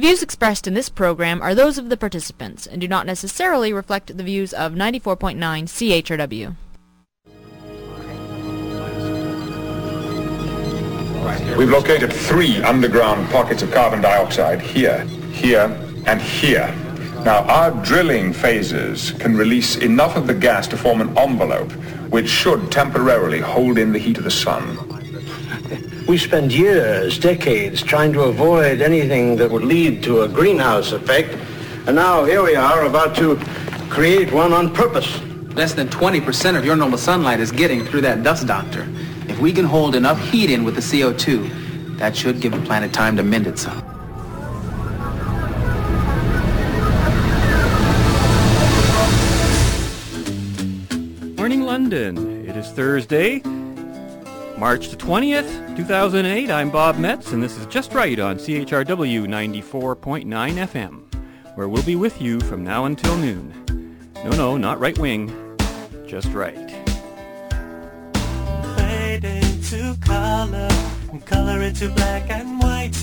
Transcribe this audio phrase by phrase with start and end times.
[0.00, 3.70] The views expressed in this program are those of the participants and do not necessarily
[3.70, 6.56] reflect the views of 94.9 CHRW.
[11.58, 15.66] We've located three underground pockets of carbon dioxide here, here,
[16.06, 16.74] and here.
[17.22, 21.72] Now, our drilling phases can release enough of the gas to form an envelope,
[22.08, 24.78] which should temporarily hold in the heat of the sun.
[26.10, 31.38] We spent years, decades, trying to avoid anything that would lead to a greenhouse effect,
[31.86, 33.36] and now here we are about to
[33.90, 35.20] create one on purpose.
[35.54, 38.88] Less than 20% of your normal sunlight is getting through that dust doctor.
[39.28, 42.92] If we can hold enough heat in with the CO2, that should give the planet
[42.92, 43.80] time to mend itself.
[51.38, 52.48] Morning, London.
[52.48, 53.42] It is Thursday,
[54.60, 56.50] March the 20th, 2008.
[56.50, 61.96] I'm Bob Metz, and this is Just Right on CHRW 94.9 FM, where we'll be
[61.96, 63.96] with you from now until noon.
[64.22, 65.28] No, no, not right wing,
[66.06, 66.70] just right.
[68.76, 70.68] Fade into color
[71.10, 72.98] and color into black and white.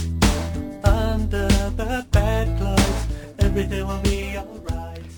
[0.83, 3.07] Under the bedclothes,
[3.39, 4.66] everything will be alright.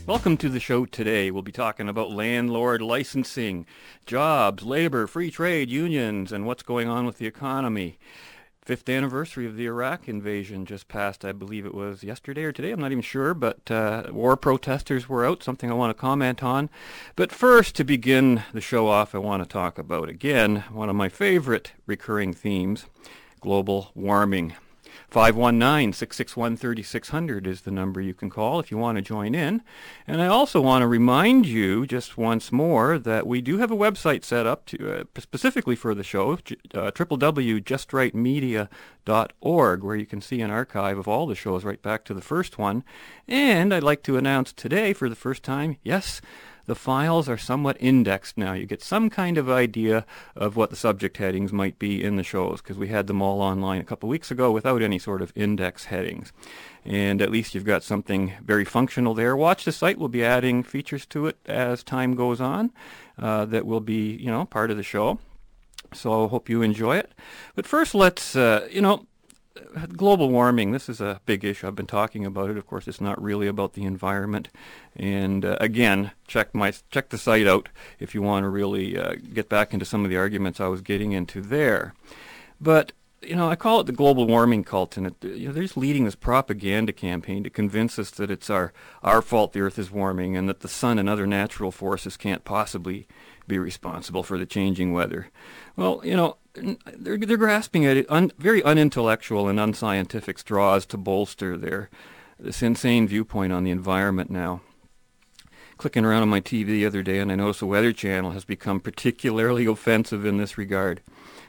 [0.10, 1.30] Welcome to the show today.
[1.30, 3.68] We'll be talking about landlord licensing,
[4.08, 8.00] jobs, labor, free trade, unions, and what's going on with the economy.
[8.64, 11.24] Fifth anniversary of the Iraq invasion just passed.
[11.24, 12.72] I believe it was yesterday or today.
[12.72, 15.44] I'm not even sure, but uh, war protesters were out.
[15.44, 16.72] Something I want to comment on.
[17.16, 20.96] But first, to begin the show off, I want to talk about again one of
[20.96, 22.88] my favorite recurring themes:
[23.42, 24.56] global warming.
[25.10, 29.62] 519-661-3600 is the number you can call if you want to join in.
[30.06, 33.78] And I also want to remind you just once more that we do have a
[33.78, 40.42] website set up to, uh, specifically for the show, uh, www.justrightmedia.org, where you can see
[40.42, 42.84] an archive of all the shows right back to the first one.
[43.28, 46.22] And I'd like to announce today for the first time, yes,
[46.70, 48.53] the files are somewhat indexed now.
[48.53, 50.05] You get some kind of idea
[50.36, 53.42] of what the subject headings might be in the shows because we had them all
[53.42, 56.32] online a couple weeks ago without any sort of index headings.
[56.86, 59.36] And at least you've got something very functional there.
[59.36, 59.98] Watch the site.
[59.98, 62.71] We'll be adding features to it as time goes on
[63.17, 65.17] uh, that will be, you know, part of the show.
[65.92, 67.14] So I hope you enjoy it.
[67.55, 69.08] But first, let's, uh, you know,
[69.95, 71.67] global warming, this is a big issue.
[71.67, 72.58] I've been talking about it.
[72.58, 74.49] Of course, it's not really about the environment.
[74.95, 79.15] And uh, again, check my check the site out if you want to really uh,
[79.33, 81.93] get back into some of the arguments I was getting into there.
[82.59, 85.64] But you know, I call it the global warming cult, and it, you know, they're
[85.64, 88.71] just leading this propaganda campaign to convince us that it's our
[89.03, 92.45] our fault the Earth is warming, and that the sun and other natural forces can't
[92.45, 93.08] possibly
[93.49, 95.30] be responsible for the changing weather.
[95.76, 101.58] Well, you know, they're, they're grasping at un, very unintellectual and unscientific straws to bolster
[101.58, 101.89] their
[102.39, 104.61] this insane viewpoint on the environment now.
[105.77, 108.45] Clicking around on my TV the other day, and I noticed the Weather Channel has
[108.45, 111.02] become particularly offensive in this regard.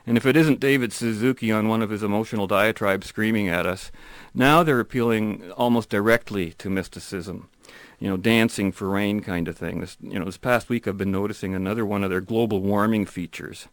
[0.06, 3.92] And if it isn't David Suzuki on one of his emotional diatribes screaming at us,
[4.34, 7.48] now they're appealing almost directly to mysticism
[8.00, 9.80] you know, dancing for rain kind of thing.
[9.80, 13.06] This, you know, this past week I've been noticing another one of their global warming
[13.06, 13.68] features,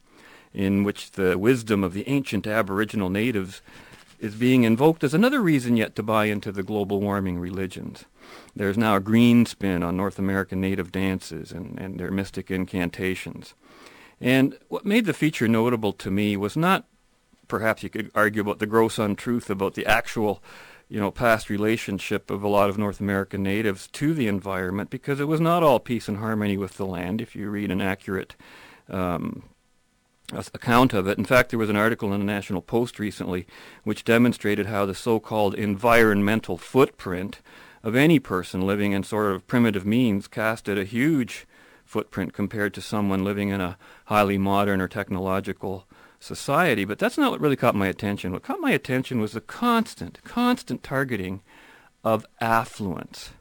[0.53, 3.61] in which the wisdom of the ancient Aboriginal natives
[4.19, 8.05] is being invoked as another reason yet to buy into the global warming religions.
[8.55, 13.53] There's now a green spin on North American native dances and, and their mystic incantations.
[14.19, 16.85] And what made the feature notable to me was not,
[17.47, 20.41] perhaps you could argue about the gross untruth about the actual
[20.89, 25.19] you know, past relationship of a lot of North American natives to the environment because
[25.19, 28.35] it was not all peace and harmony with the land if you read an accurate
[28.89, 29.43] um,
[30.31, 31.17] account of it.
[31.17, 33.45] In fact, there was an article in the National Post recently
[33.83, 37.41] which demonstrated how the so-called environmental footprint
[37.83, 41.45] of any person living in sort of primitive means casted a huge
[41.85, 45.85] footprint compared to someone living in a highly modern or technological
[46.19, 46.85] society.
[46.85, 48.31] But that's not what really caught my attention.
[48.31, 51.41] What caught my attention was the constant, constant targeting
[52.03, 53.31] of affluence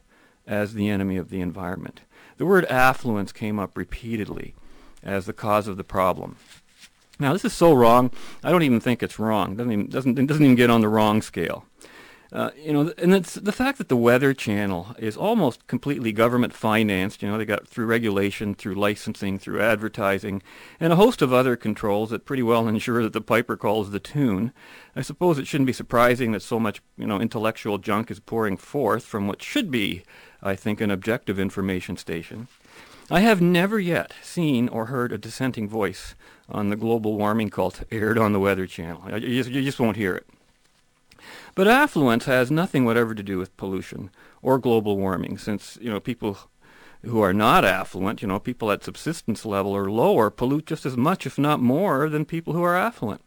[0.45, 2.01] as the enemy of the environment.
[2.37, 4.53] The word affluence came up repeatedly
[5.03, 6.37] as the cause of the problem.
[7.19, 8.11] Now, this is so wrong.
[8.43, 9.55] I don't even think it's wrong.
[9.55, 11.65] Doesn't even, doesn't doesn't even get on the wrong scale.
[12.31, 16.53] Uh, you know, and it's the fact that the Weather Channel is almost completely government
[16.53, 17.21] financed.
[17.21, 20.43] You know, they got through regulation, through licensing, through advertising,
[20.79, 23.99] and a host of other controls that pretty well ensure that the piper calls the
[23.99, 24.51] tune.
[24.95, 28.57] I suppose it shouldn't be surprising that so much, you know, intellectual junk is pouring
[28.57, 30.03] forth from what should be,
[30.43, 32.49] I think, an objective information station.
[33.09, 36.13] I have never yet seen or heard a dissenting voice
[36.49, 39.17] on the global warming cult aired on the Weather Channel.
[39.17, 40.27] You just, you just won't hear it.
[41.55, 44.09] But affluence has nothing whatever to do with pollution
[44.41, 46.37] or global warming, since you know people
[47.05, 50.97] who are not affluent, you know, people at subsistence level or lower, pollute just as
[50.97, 53.21] much, if not more, than people who are affluent.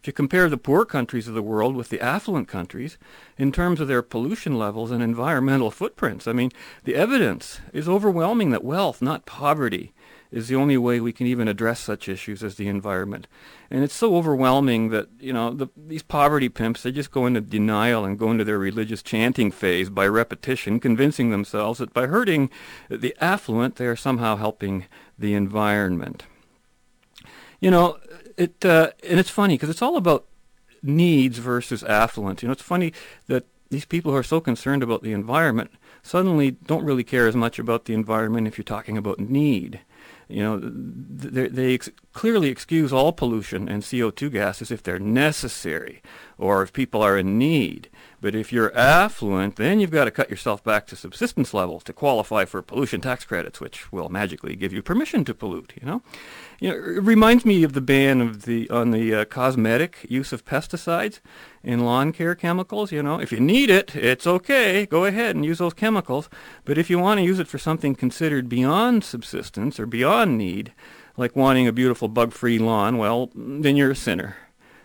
[0.00, 2.96] If you compare the poor countries of the world with the affluent countries
[3.36, 6.50] in terms of their pollution levels and environmental footprints, I mean,
[6.84, 9.92] the evidence is overwhelming that wealth, not poverty,
[10.30, 13.26] is the only way we can even address such issues as the environment.
[13.70, 17.40] And it's so overwhelming that, you know, the, these poverty pimps, they just go into
[17.40, 22.50] denial and go into their religious chanting phase by repetition, convincing themselves that by hurting
[22.88, 24.86] the affluent, they are somehow helping
[25.18, 26.24] the environment.
[27.60, 27.98] You know,
[28.36, 30.26] it uh, and it's funny because it's all about
[30.82, 32.42] needs versus affluence.
[32.42, 32.92] You know, it's funny
[33.26, 35.70] that these people who are so concerned about the environment
[36.02, 39.80] suddenly don't really care as much about the environment if you're talking about need.
[40.30, 46.02] You know, they, they ex- clearly excuse all pollution and CO2 gases if they're necessary
[46.38, 47.88] or if people are in need.
[48.20, 51.92] But if you're affluent, then you've got to cut yourself back to subsistence levels to
[51.92, 55.72] qualify for pollution tax credits, which will magically give you permission to pollute.
[55.80, 56.02] You know,
[56.60, 60.32] you know, it reminds me of the ban of the on the uh, cosmetic use
[60.32, 61.20] of pesticides
[61.62, 62.92] in lawn care chemicals.
[62.92, 64.84] You know, if you need it, it's okay.
[64.84, 66.28] Go ahead and use those chemicals.
[66.66, 70.74] But if you want to use it for something considered beyond subsistence or beyond need,
[71.16, 74.36] like wanting a beautiful bug-free lawn, well, then you're a sinner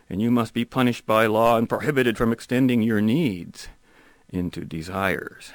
[0.09, 3.67] and you must be punished by law and prohibited from extending your needs
[4.29, 5.51] into desires.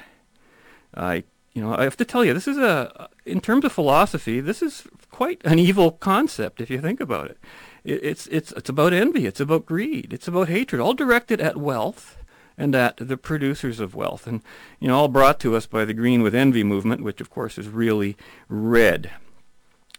[0.93, 4.39] I, you know, I have to tell you, this is a, in terms of philosophy,
[4.39, 7.37] this is quite an evil concept if you think about it.
[7.83, 11.57] it it's, it's, it's about envy, it's about greed, it's about hatred, all directed at
[11.57, 12.17] wealth
[12.57, 14.41] and at the producers of wealth, and
[14.79, 17.57] you know, all brought to us by the Green with Envy movement, which of course
[17.57, 18.15] is really
[18.49, 19.11] red.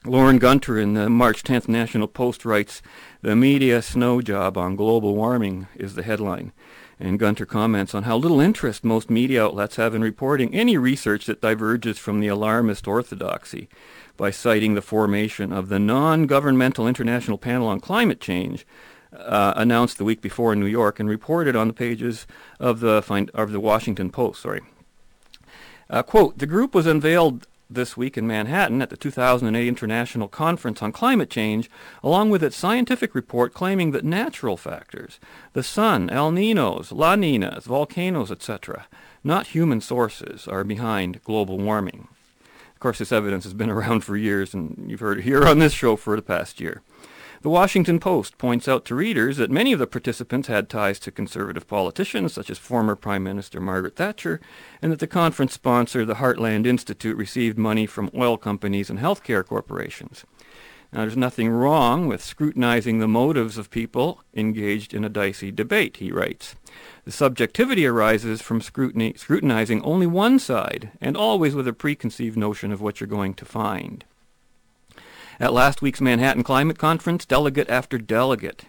[0.04, 2.82] Lorne Gunter in the March 10th National Post writes,
[3.20, 6.50] The media snow job on global warming is the headline.
[6.98, 11.26] And Gunter comments on how little interest most media outlets have in reporting any research
[11.26, 13.68] that diverges from the alarmist orthodoxy
[14.16, 18.66] by citing the formation of the Non-Governmental International Panel on Climate Change
[19.16, 22.26] uh, announced the week before in New York and reported on the pages
[22.58, 23.04] of the,
[23.34, 24.42] of the Washington Post.
[24.42, 24.62] Sorry.
[25.88, 30.82] Uh, quote, the group was unveiled this week in Manhattan at the 2008 International Conference
[30.82, 31.70] on Climate Change,
[32.02, 35.18] along with its scientific report claiming that natural factors,
[35.52, 38.86] the sun, El Ninos, La Ninas, volcanoes, etc.,
[39.24, 42.08] not human sources, are behind global warming.
[42.74, 45.58] Of course, this evidence has been around for years, and you've heard it here on
[45.58, 46.82] this show for the past year.
[47.42, 51.10] The Washington Post points out to readers that many of the participants had ties to
[51.10, 54.40] conservative politicians, such as former Prime Minister Margaret Thatcher,
[54.80, 59.44] and that the conference sponsor, the Heartland Institute, received money from oil companies and healthcare
[59.44, 60.24] corporations.
[60.92, 65.96] Now, there's nothing wrong with scrutinizing the motives of people engaged in a dicey debate,
[65.96, 66.54] he writes.
[67.04, 72.70] The subjectivity arises from scrutiny, scrutinizing only one side, and always with a preconceived notion
[72.70, 74.04] of what you're going to find.
[75.42, 78.66] At last week's Manhattan Climate Conference, delegate after delegate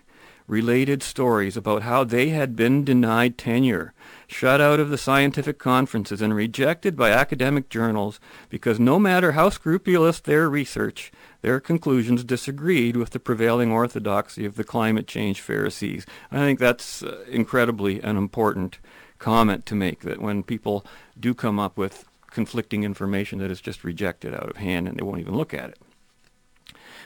[0.48, 3.94] related stories about how they had been denied tenure,
[4.26, 9.52] shut out of the scientific conferences, and rejected by academic journals because no matter how
[9.52, 11.12] scrupulous their research,
[11.44, 16.08] their conclusions disagreed with the prevailing orthodoxy of the climate change Pharisees.
[16.32, 18.80] I think that's uh, incredibly an important
[19.20, 20.84] comment to make, that when people
[21.20, 25.04] do come up with conflicting information that is just rejected out of hand and they
[25.04, 25.78] won't even look at it.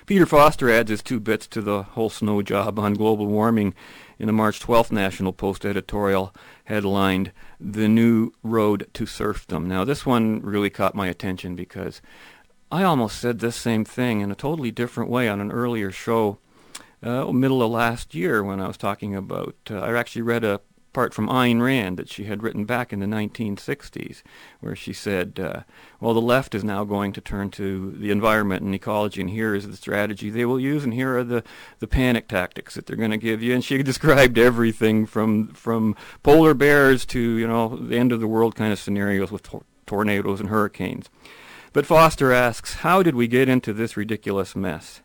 [0.08, 3.74] Peter Foster adds his two bits to the whole snow job on global warming
[4.18, 6.34] in the March 12th National Post editorial
[6.64, 9.68] headlined The New Road to Serfdom.
[9.68, 12.02] Now, this one really caught my attention because
[12.72, 16.38] I almost said this same thing in a totally different way on an earlier show,
[17.04, 20.62] uh, middle of last year when I was talking about, uh, I actually read a
[20.94, 24.24] part from Ayn Rand that she had written back in the 1960s,
[24.60, 25.62] where she said, uh,
[26.00, 29.54] well, the left is now going to turn to the environment and ecology, and here
[29.54, 31.44] is the strategy they will use, and here are the,
[31.80, 33.54] the panic tactics that they're going to give you.
[33.54, 38.28] And she described everything from, from polar bears to, you know, the end of the
[38.28, 41.10] world kind of scenarios with tor- tornadoes and hurricanes.
[41.74, 45.02] But Foster asks, how did we get into this ridiculous mess?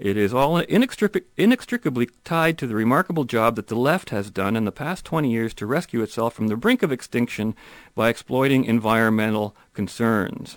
[0.00, 4.56] It is all inextric- inextricably tied to the remarkable job that the left has done
[4.56, 7.54] in the past 20 years to rescue itself from the brink of extinction
[7.94, 10.56] by exploiting environmental concerns.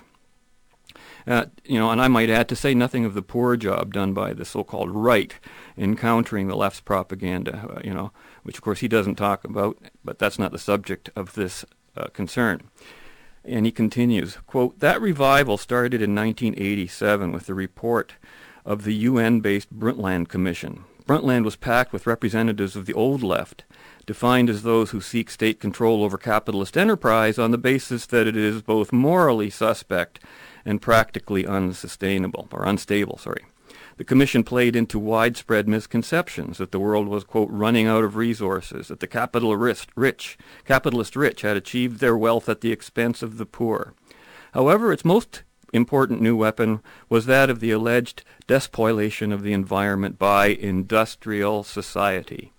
[1.26, 4.14] Uh, you know, and I might add to say nothing of the poor job done
[4.14, 5.34] by the so-called right
[5.76, 8.12] in countering the left's propaganda, uh, you know,
[8.44, 11.66] which of course he doesn't talk about, but that's not the subject of this
[11.98, 12.62] uh, concern.
[13.44, 18.14] And he continues, quote, that revival started in 1987 with the report
[18.64, 23.64] of the UN-based Brundtland Commission, Brundtland was packed with representatives of the old left,
[24.06, 28.36] defined as those who seek state control over capitalist enterprise on the basis that it
[28.36, 30.18] is both morally suspect
[30.64, 33.44] and practically unsustainable, or unstable, sorry.
[33.98, 38.88] The commission played into widespread misconceptions that the world was, quote, running out of resources,
[38.88, 43.46] that the capitalist rich, capitalist rich had achieved their wealth at the expense of the
[43.46, 43.92] poor.
[44.52, 45.42] However, its most
[45.74, 52.52] important new weapon was that of the alleged despoilation of the environment by industrial society.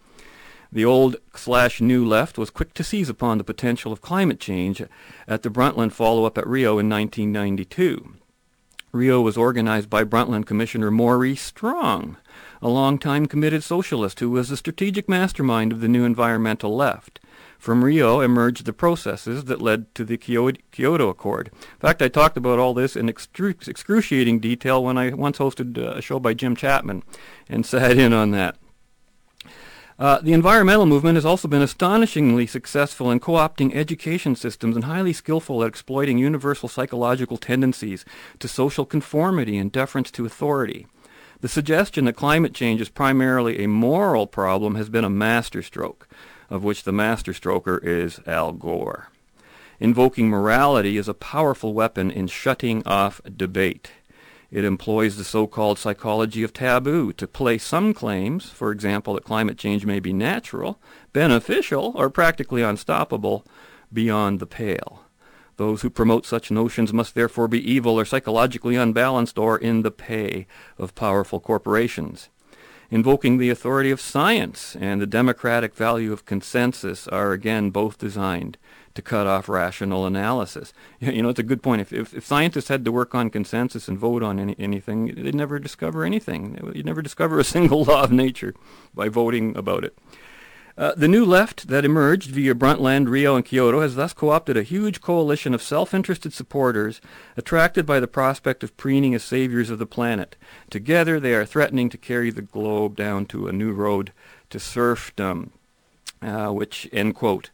[0.71, 4.83] The old slash new left was quick to seize upon the potential of climate change
[5.27, 8.15] at the Brundtland follow-up at Rio in 1992.
[8.91, 12.17] Rio was organized by Brundtland Commissioner Maurice Strong,
[12.61, 17.19] a long-time committed socialist who was the strategic mastermind of the new environmental left.
[17.65, 21.47] From Rio emerged the processes that led to the Kyoto Accord.
[21.47, 25.75] In fact, I talked about all this in excru- excruciating detail when I once hosted
[25.75, 27.01] uh, a show by Jim Chapman
[27.49, 28.57] and sat in on that.
[29.97, 35.11] Uh, the environmental movement has also been astonishingly successful in co-opting education systems and highly
[35.11, 38.05] skillful at exploiting universal psychological tendencies
[38.37, 40.85] to social conformity and deference to authority.
[41.41, 46.07] The suggestion that climate change is primarily a moral problem has been a masterstroke,
[46.49, 49.09] of which the masterstroker is Al Gore.
[49.79, 53.91] Invoking morality is a powerful weapon in shutting off debate.
[54.51, 59.57] It employs the so-called psychology of taboo to place some claims, for example, that climate
[59.57, 60.79] change may be natural,
[61.11, 63.45] beneficial, or practically unstoppable,
[63.91, 65.01] beyond the pale.
[65.57, 69.91] Those who promote such notions must therefore be evil or psychologically unbalanced or in the
[69.91, 70.47] pay
[70.77, 72.29] of powerful corporations.
[72.95, 78.57] Invoking the authority of science and the democratic value of consensus are again both designed
[78.93, 80.71] to cut off rational analysis.
[81.01, 81.81] You know, it's a good point.
[81.81, 85.35] If, if, if scientists had to work on consensus and vote on any, anything, they'd
[85.35, 86.57] never discover anything.
[86.73, 88.55] You'd never discover a single law of nature
[88.93, 89.97] by voting about it.
[90.77, 94.63] Uh, the new left that emerged via Brundtland, Rio, and Kyoto has thus co-opted a
[94.63, 96.99] huge coalition of self-interested supporters
[97.37, 100.35] attracted by the prospect of preening as saviors of the planet.
[100.69, 104.11] Together, they are threatening to carry the globe down to a new road
[104.49, 105.53] to serfdom,
[106.21, 107.51] uh, which, end quote.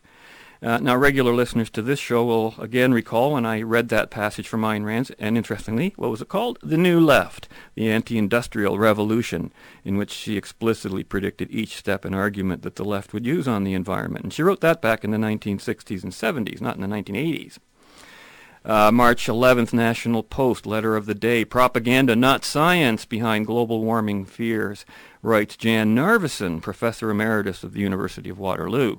[0.63, 4.47] Uh, now, regular listeners to this show will again recall when I read that passage
[4.47, 6.59] from Ayn Rand, and interestingly, what was it called?
[6.61, 9.51] The New Left, the anti-industrial revolution,
[9.83, 13.63] in which she explicitly predicted each step and argument that the left would use on
[13.63, 14.23] the environment.
[14.23, 17.57] And she wrote that back in the 1960s and 70s, not in the 1980s.
[18.63, 24.25] Uh, March 11th, National Post, letter of the day, propaganda, not science, behind global warming
[24.25, 24.85] fears,
[25.23, 28.97] writes Jan Narveson, professor emeritus of the University of Waterloo.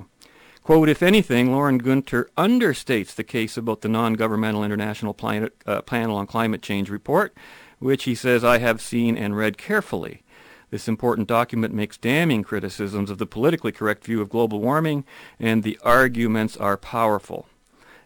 [0.63, 6.17] Quote, if anything, Lorne Gunter understates the case about the non-governmental International Planet, uh, Panel
[6.17, 7.35] on Climate Change report,
[7.81, 10.23] which he says I have seen and read carefully.
[10.71, 15.05] This important document makes damning criticisms of the politically correct view of global warming,
[15.41, 17.49] and the arguments are powerful.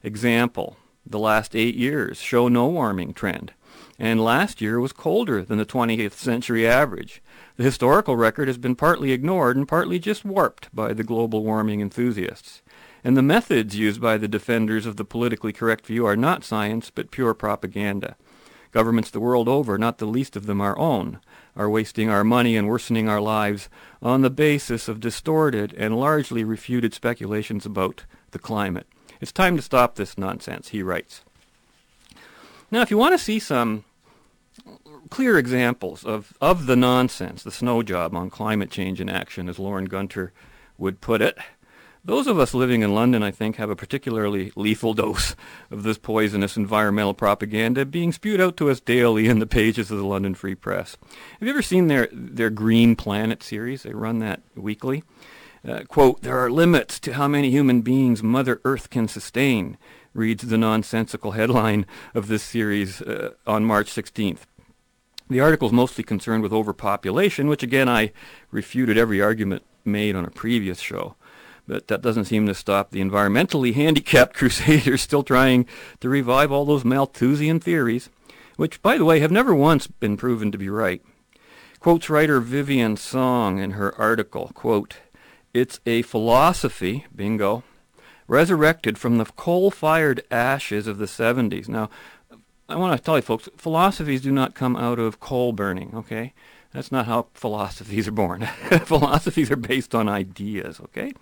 [0.03, 3.53] Example, the last eight years show no warming trend,
[3.99, 7.23] and last year was colder than the 20th century average.
[7.57, 11.81] The historical record has been partly ignored and partly just warped by the global warming
[11.81, 12.63] enthusiasts.
[13.03, 16.91] And the methods used by the defenders of the politically correct view are not science,
[16.91, 18.17] but pure propaganda.
[18.73, 21.21] Governments the world over, not the least of them our own,
[21.55, 23.71] are wasting our money and worsening our lives
[24.03, 28.87] on the basis of distorted and largely refuted speculations about the climate.
[29.21, 31.25] It's time to stop this nonsense, he writes.
[32.77, 33.85] Now, if you want to see some
[35.09, 39.59] clear examples of, of the nonsense, the snow job on climate change in action, as
[39.59, 40.35] Lorne Gunter
[40.77, 41.39] would put it.
[42.05, 45.35] Those of us living in London, I think, have a particularly lethal dose
[45.71, 49.97] of this poisonous environmental propaganda being spewed out to us daily in the pages of
[49.97, 50.99] the London Free Press.
[51.41, 53.85] Have you ever seen their, their Green Planet series?
[53.85, 55.03] They run that weekly.
[55.67, 59.79] Uh, quote, there are limits to how many human beings Mother Earth can sustain,
[60.17, 64.41] reads the nonsensical headline of this series uh, on March 16th.
[65.29, 68.13] The article is mostly concerned with overpopulation, which again I
[68.51, 71.17] refuted every argument made on a previous show.
[71.69, 75.67] But that doesn't seem to stop the environmentally handicapped crusaders still trying
[76.01, 78.09] to revive all those Malthusian theories,
[78.57, 81.03] which, by the way, have never once been proven to be right.
[81.81, 84.97] Quotes writer Vivian Song in her article, quote,
[85.53, 87.65] It's a philosophy, bingo,
[88.29, 91.69] resurrected from the coal-fired ashes of the 70s.
[91.69, 91.91] Now,
[92.69, 96.35] I want to tell you folks, philosophies do not come out of coal burning, okay?
[96.73, 98.43] That's not how philosophies are born.
[98.85, 101.13] philosophies are based on ideas, okay?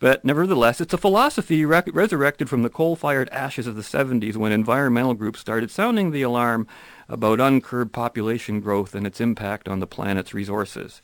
[0.00, 4.50] But nevertheless, it's a philosophy re- resurrected from the coal-fired ashes of the 70s when
[4.50, 6.66] environmental groups started sounding the alarm
[7.08, 11.00] about uncurbed population growth and its impact on the planet's resources.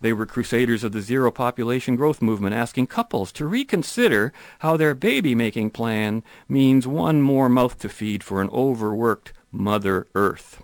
[0.00, 4.94] They were crusaders of the zero population growth movement, asking couples to reconsider how their
[4.94, 10.62] baby making plan means one more mouth to feed for an overworked Mother Earth.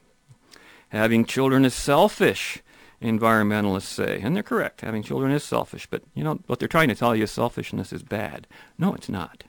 [0.89, 2.63] Having children is selfish,
[3.03, 4.21] environmentalists say.
[4.23, 4.81] And they're correct.
[4.81, 5.87] Having children is selfish.
[5.87, 8.47] But, you know, what they're trying to tell you is selfishness is bad.
[8.79, 9.45] No, it's not.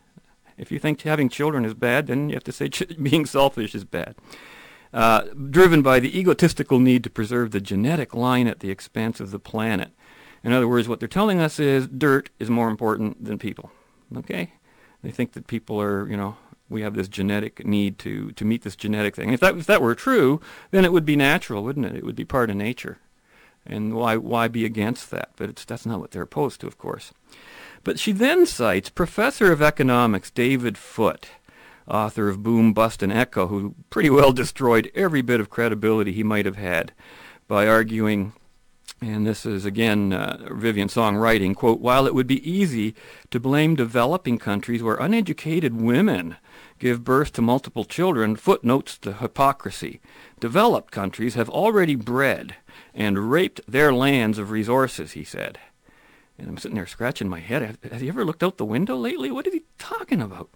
[0.57, 2.69] If you think having children is bad, then you have to say
[3.01, 4.15] being selfish is bad.
[4.93, 9.31] Uh, driven by the egotistical need to preserve the genetic line at the expense of
[9.31, 9.91] the planet.
[10.43, 13.71] In other words, what they're telling us is dirt is more important than people.
[14.15, 14.53] Okay?
[15.03, 16.37] They think that people are, you know,
[16.69, 19.31] we have this genetic need to, to meet this genetic thing.
[19.31, 20.41] If that, if that were true,
[20.71, 21.95] then it would be natural, wouldn't it?
[21.95, 22.99] It would be part of nature.
[23.65, 25.31] And why, why be against that?
[25.35, 27.13] But it's, that's not what they're opposed to, of course.
[27.83, 31.29] But she then cites Professor of Economics David Foote,
[31.87, 36.23] author of Boom, Bust, and Echo, who pretty well destroyed every bit of credibility he
[36.23, 36.91] might have had
[37.47, 38.33] by arguing,
[39.01, 42.95] and this is again uh, Vivian Song writing, quote, while it would be easy
[43.31, 46.35] to blame developing countries where uneducated women
[46.79, 49.99] give birth to multiple children, footnotes to hypocrisy.
[50.39, 52.55] Developed countries have already bred
[52.93, 55.59] and raped their lands of resources, he said.
[56.37, 57.77] And I'm sitting there scratching my head.
[57.91, 59.31] Has he ever looked out the window lately?
[59.31, 60.49] What is he talking about?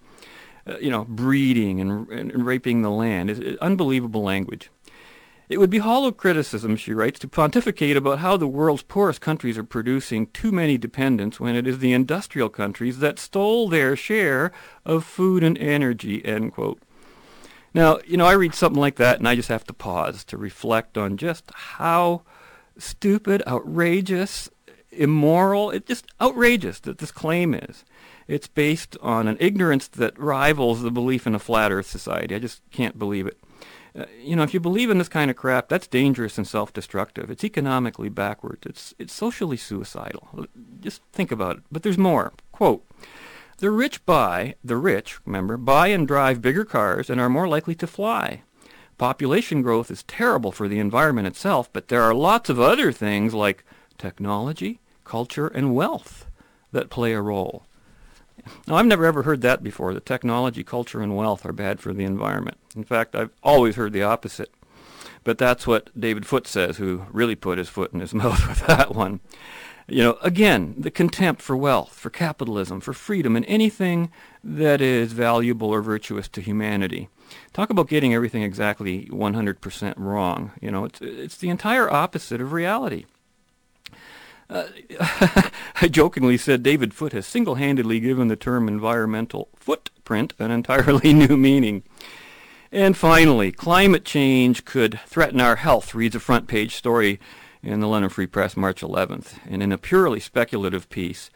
[0.68, 3.32] Uh, you know, breeding and, and, raping the land.
[3.32, 4.70] It's, it's unbelievable language.
[5.50, 9.58] It would be hollow criticism, she writes, to pontificate about how the world's poorest countries
[9.58, 14.52] are producing too many dependents when it is the industrial countries that stole their share
[14.86, 16.80] of food and energy, end quote.
[17.74, 20.38] Now, you know, I read something like that and I just have to pause to
[20.38, 22.22] reflect on just how
[22.78, 24.50] stupid, outrageous,
[24.92, 27.84] immoral, it's just outrageous that this claim is.
[28.28, 32.36] It's based on an ignorance that rivals the belief in a flat earth society.
[32.36, 33.38] I just can't believe it.
[33.94, 37.30] Uh, you know, if you believe in this kind of crap, that's dangerous and self-destructive.
[37.30, 38.66] It's economically backwards.
[38.66, 40.46] It's it's socially suicidal.
[40.80, 41.64] Just think about it.
[41.72, 42.32] But there's more.
[42.54, 42.86] Quote:
[43.58, 47.76] The rich buy, the rich, remember, buy and drive bigger cars and are more likely
[47.76, 48.44] to fly.
[48.98, 53.34] Population growth is terrible for the environment itself, but there are lots of other things
[53.34, 53.66] like
[53.98, 56.28] technology, culture, and wealth
[56.72, 57.66] that play a role.
[58.68, 61.94] Now, I've never ever heard that before, that technology, culture, and wealth are bad for
[61.94, 62.58] the environment.
[62.76, 64.52] In fact, I've always heard the opposite.
[65.24, 68.66] But that's what David Foote says, who really put his foot in his mouth with
[68.68, 69.20] that one.
[69.88, 74.10] You know, again, the contempt for wealth, for capitalism, for freedom, and anything
[74.44, 77.10] that is valuable or virtuous to humanity.
[77.52, 80.52] Talk about getting everything exactly 100% wrong.
[80.62, 83.06] You know, it's, it's the entire opposite of reality.
[84.52, 84.68] Uh,
[85.82, 91.38] I jokingly said David Foote has single-handedly given the term environmental footprint an entirely new
[91.38, 91.84] meaning.
[92.70, 97.20] And finally, climate change could threaten our health, reads a front page story
[97.64, 99.40] in the London Free Press March 11th.
[99.50, 101.30] And in a purely speculative piece,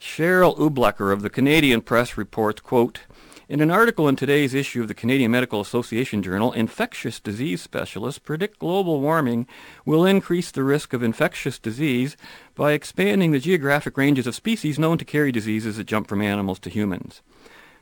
[0.00, 3.00] Sheryl Ubelacker of the Canadian Press reports, quote,
[3.48, 8.18] in an article in today's issue of the Canadian Medical Association Journal, infectious disease specialists
[8.18, 9.46] predict global warming
[9.86, 12.14] will increase the risk of infectious disease
[12.54, 16.58] by expanding the geographic ranges of species known to carry diseases that jump from animals
[16.58, 17.22] to humans.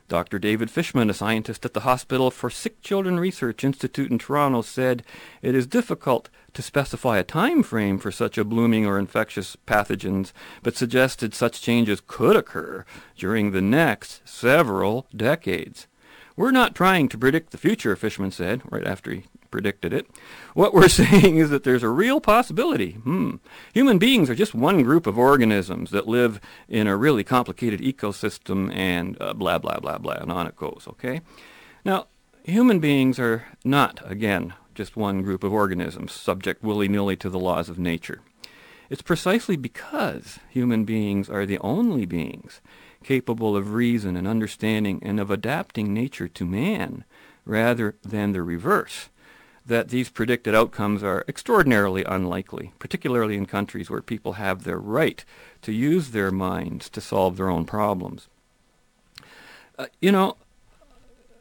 [0.07, 0.39] Dr.
[0.39, 5.03] David Fisman, a scientist at the Hospital for Sick Children Research Institute in Toronto, said
[5.41, 10.31] it is difficult to specify a time frame for such a blooming or infectious pathogens,
[10.63, 12.83] but suggested such changes could occur
[13.15, 15.85] during the next several decades.
[16.35, 20.07] We're not trying to predict the future, Fisman said, right after he predicted it.
[20.55, 22.93] What we're saying is that there's a real possibility.
[22.93, 23.35] Hmm.
[23.75, 28.75] Human beings are just one group of organisms that live in a really complicated ecosystem
[28.75, 31.21] and uh, blah, blah, blah, blah, and on it goes, okay?
[31.85, 32.07] Now,
[32.43, 37.67] human beings are not, again, just one group of organisms subject willy-nilly to the laws
[37.67, 38.21] of nature.
[38.91, 42.61] It's precisely because human beings are the only beings
[43.03, 47.03] capable of reason and understanding and of adapting nature to man
[47.43, 49.09] rather than the reverse,
[49.65, 55.25] that these predicted outcomes are extraordinarily unlikely, particularly in countries where people have their right
[55.63, 58.27] to use their minds to solve their own problems.
[59.79, 60.37] Uh, you know,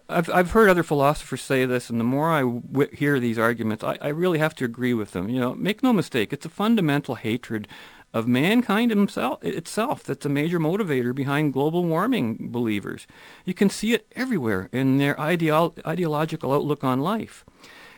[0.09, 3.83] I've, I've heard other philosophers say this, and the more I w- hear these arguments,
[3.83, 5.29] I, I really have to agree with them.
[5.29, 7.67] You know, make no mistake, it's a fundamental hatred
[8.15, 13.07] of mankind himself, itself that's a major motivator behind global warming believers.
[13.45, 17.45] You can see it everywhere in their ideolo- ideological outlook on life.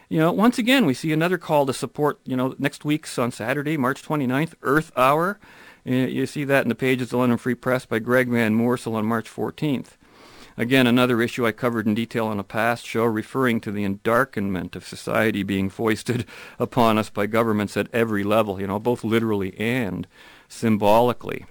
[0.09, 3.31] You know, once again, we see another call to support, you know, next week's on
[3.31, 5.39] Saturday, March 29th, Earth Hour.
[5.85, 8.95] You see that in the pages of the London Free Press by Greg Van Moorsel
[8.95, 9.98] on March 14th.
[10.59, 14.75] Again, another issue I covered in detail on a past show referring to the endarkenment
[14.75, 16.25] of society being foisted
[16.59, 20.09] upon us by governments at every level, you know, both literally and
[20.49, 21.47] symbolically.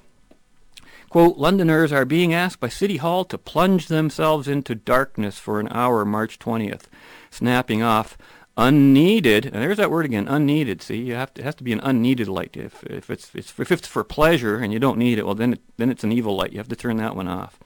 [1.10, 5.70] Quote, Londoners are being asked by City Hall to plunge themselves into darkness for an
[5.72, 6.84] hour March 20th,
[7.32, 8.18] snapping off
[8.58, 10.82] unneeded, and there's that word again, unneeded.
[10.82, 12.58] See, you have to, it has to be an unneeded light.
[12.58, 15.62] If, if, it's, if it's for pleasure and you don't need it, well, then, it,
[15.78, 16.52] then it's an evil light.
[16.52, 17.58] You have to turn that one off.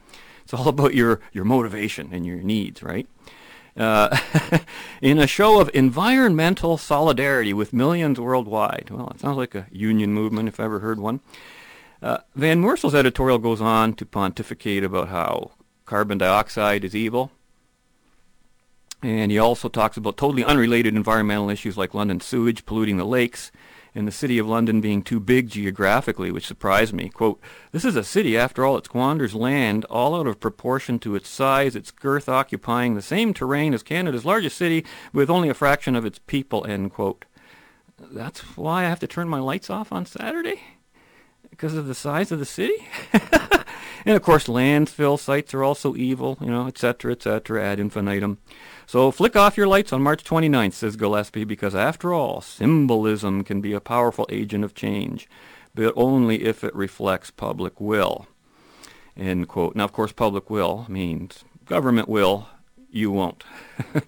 [0.44, 3.08] It's all about your, your motivation and your needs, right?
[3.78, 4.18] Uh,
[5.02, 8.90] in a show of environmental solidarity with millions worldwide.
[8.92, 11.22] Well, it sounds like a union movement if I ever heard one.
[12.02, 15.52] Uh, Van Moorsel's editorial goes on to pontificate about how
[15.86, 17.32] carbon dioxide is evil.
[19.04, 23.52] And he also talks about totally unrelated environmental issues like London sewage polluting the lakes
[23.94, 27.10] and the city of London being too big geographically, which surprised me.
[27.10, 31.16] Quote, this is a city, after all, it squanders land all out of proportion to
[31.16, 35.54] its size, its girth occupying the same terrain as Canada's largest city with only a
[35.54, 37.26] fraction of its people, end quote.
[38.00, 40.62] That's why I have to turn my lights off on Saturday?
[41.50, 42.88] Because of the size of the city?
[43.14, 48.40] and of course, landfill sites are also evil, you know, etc., etc., ad infinitum.
[48.92, 53.62] So flick off your lights on March 29th, says Gillespie, because after all, symbolism can
[53.62, 55.30] be a powerful agent of change,
[55.74, 58.28] but only if it reflects public will.
[59.16, 59.78] End quote.
[59.78, 62.50] Now, of course, public will means government will.
[62.90, 63.46] You won't.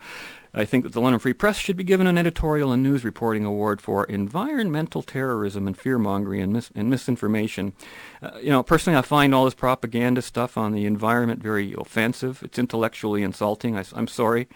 [0.55, 3.43] I think that the London Free Press should be given an editorial and news reporting
[3.43, 7.73] award for environmental terrorism and fear-mongering and, mis- and misinformation.
[8.21, 12.43] Uh, you know, personally, I find all this propaganda stuff on the environment very offensive.
[12.43, 13.75] It's intellectually insulting.
[13.75, 14.47] I, I'm sorry.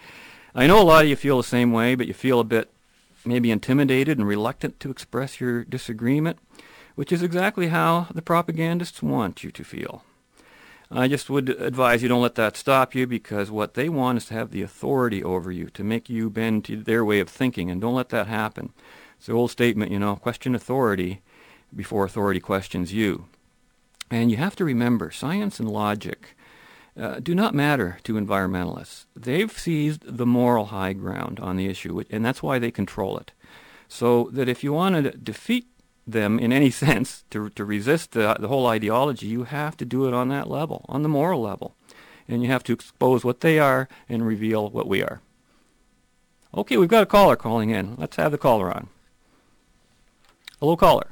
[0.54, 2.70] I know a lot of you feel the same way, but you feel a bit
[3.24, 6.38] maybe intimidated and reluctant to express your disagreement,
[6.94, 10.04] which is exactly how the propagandists want you to feel.
[10.90, 14.24] I just would advise you don't let that stop you because what they want is
[14.26, 17.70] to have the authority over you, to make you bend to their way of thinking,
[17.70, 18.72] and don't let that happen.
[19.18, 21.20] It's the old statement, you know, question authority
[21.74, 23.26] before authority questions you.
[24.10, 26.34] And you have to remember, science and logic
[26.98, 29.04] uh, do not matter to environmentalists.
[29.14, 33.32] They've seized the moral high ground on the issue, and that's why they control it.
[33.88, 35.66] So that if you want to defeat
[36.12, 40.06] them in any sense to, to resist the, the whole ideology, you have to do
[40.06, 41.74] it on that level, on the moral level.
[42.26, 45.20] And you have to expose what they are and reveal what we are.
[46.54, 47.96] Okay, we've got a caller calling in.
[47.96, 48.88] Let's have the caller on.
[50.60, 51.06] Hello, caller.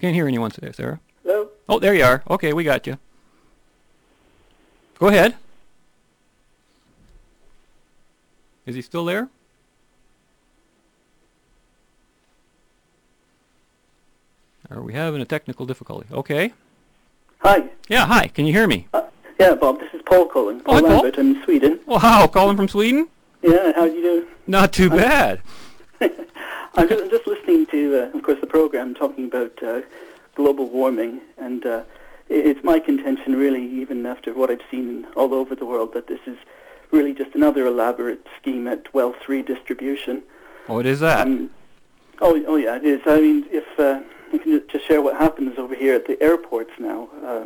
[0.00, 1.00] Can't hear anyone today, Sarah.
[1.22, 1.50] Hello?
[1.68, 2.22] Oh, there you are.
[2.30, 2.98] Okay, we got you.
[4.98, 5.36] Go ahead.
[8.66, 9.28] Is he still there?
[14.70, 16.06] Are we having a technical difficulty?
[16.12, 16.52] Okay.
[17.40, 17.64] Hi.
[17.88, 18.28] Yeah, hi.
[18.28, 18.86] Can you hear me?
[18.92, 19.02] Uh,
[19.38, 20.62] yeah, Bob, this is Paul calling.
[20.66, 20.90] Oh, hi, Paul.
[20.90, 21.18] Lambert.
[21.18, 21.80] I'm in Sweden.
[21.86, 23.08] Wow, calling from Sweden?
[23.42, 24.28] Yeah, how do you do?
[24.46, 25.40] Not too bad.
[26.00, 29.80] I'm just, I'm just listening to, uh, of course, the program talking about uh,
[30.36, 31.82] global warming, and uh,
[32.28, 36.06] it- it's my contention, really, even after what I've seen all over the world, that
[36.06, 36.36] this is
[36.92, 40.22] really just another elaborate scheme at wealth redistribution.
[40.66, 41.26] What is that?
[41.26, 41.50] Um,
[42.20, 43.00] oh, oh yeah, it is.
[43.06, 44.00] I mean, if uh,
[44.32, 47.44] I can just share what happens over here at the airports now, uh,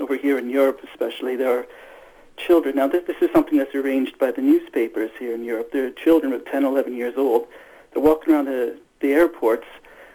[0.00, 1.66] over here in Europe especially, there are
[2.36, 2.76] children.
[2.76, 5.70] Now, this, this is something that's arranged by the newspapers here in Europe.
[5.72, 7.46] There are children of 10, 11 years old.
[7.92, 9.66] They're walking around the, the airports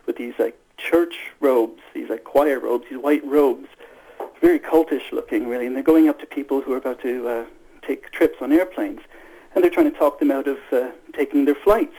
[0.05, 3.67] with these like church robes, these like choir robes, these white robes,
[4.41, 5.65] very cultish looking, really.
[5.65, 7.45] And they're going up to people who are about to uh,
[7.85, 9.01] take trips on airplanes,
[9.53, 11.95] and they're trying to talk them out of uh, taking their flights.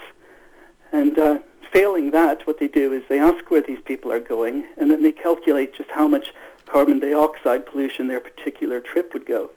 [0.92, 1.38] And uh,
[1.72, 5.02] failing that, what they do is they ask where these people are going, and then
[5.02, 6.32] they calculate just how much
[6.66, 9.50] carbon dioxide pollution their particular trip would go.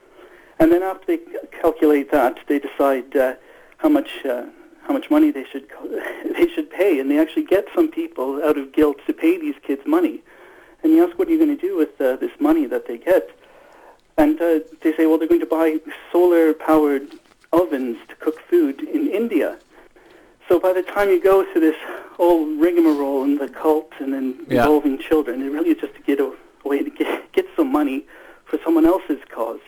[0.58, 1.18] And then after they
[1.60, 3.34] calculate that, they decide uh,
[3.78, 4.46] how much uh,
[4.86, 5.66] how much money they should
[6.36, 9.56] they should pay, and they actually get some people out of guilt to pay these
[9.62, 10.22] kids money.
[10.82, 12.98] And you ask, what are you going to do with uh, this money that they
[12.98, 13.30] get?
[14.18, 15.78] And uh, they say, well, they're going to buy
[16.12, 17.14] solar-powered
[17.52, 19.58] ovens to cook food in India.
[20.48, 21.76] So by the time you go through this
[22.12, 24.62] whole rigmarole and the cult and then Yeah.
[24.62, 26.32] involving children, it really is just to get a
[26.64, 28.06] way to get, get some money
[28.44, 29.60] for someone else's cause.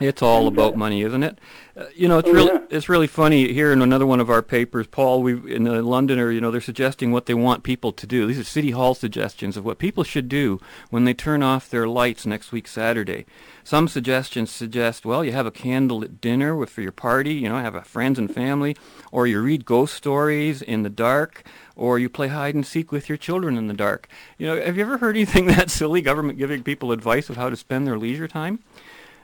[0.00, 1.38] It's all And, about uh, money, isn't it?
[1.76, 2.60] Uh, you know, it's Oh, really yeah.
[2.70, 5.22] it's really funny here in another one of our papers, Paul.
[5.22, 8.26] We in the Londoner, you know, they're suggesting what they want people to do.
[8.26, 11.86] These are city hall suggestions of what people should do when they turn off their
[11.88, 13.26] lights next week Saturday.
[13.64, 17.58] Some suggestions suggest, well, you have a candlelit dinner with for your party, you know,
[17.58, 18.76] have a friends and family,
[19.12, 21.44] or you read ghost stories in the dark,
[21.76, 24.08] or you play hide and seek with your children in the dark.
[24.38, 26.00] You know, have you ever heard anything that silly?
[26.00, 28.60] Government giving people advice of how to spend their leisure time?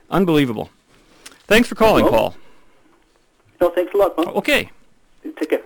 [0.09, 0.69] Unbelievable.
[1.47, 2.35] Thanks for calling, Well, Paul.
[3.61, 4.17] No, thanks a lot.
[4.17, 4.69] Okay,
[5.37, 5.61] Take care.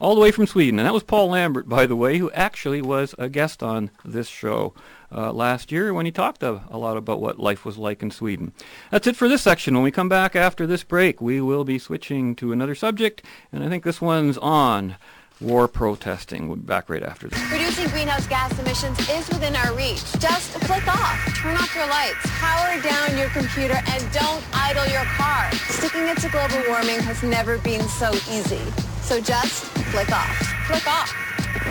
[0.00, 0.78] all the way from Sweden.
[0.78, 4.28] And that was Paul Lambert, by the way, who actually was a guest on this
[4.28, 4.72] show
[5.12, 8.10] uh, last year when he talked a, a lot about what life was like in
[8.10, 8.52] Sweden.
[8.90, 9.74] That's it for this section.
[9.74, 13.62] When we come back after this break, we will be switching to another subject, and
[13.62, 14.96] I think this one's on
[15.40, 16.54] war protesting.
[16.54, 17.52] Back right after this.
[17.52, 20.02] Reducing greenhouse gas emissions is within our reach.
[20.18, 25.04] Just click off, turn off your lights, power down your computer, and don't idle your
[25.04, 25.50] car.
[25.68, 28.62] Sticking it to global warming has never been so easy.
[29.02, 31.12] So just click off, click off,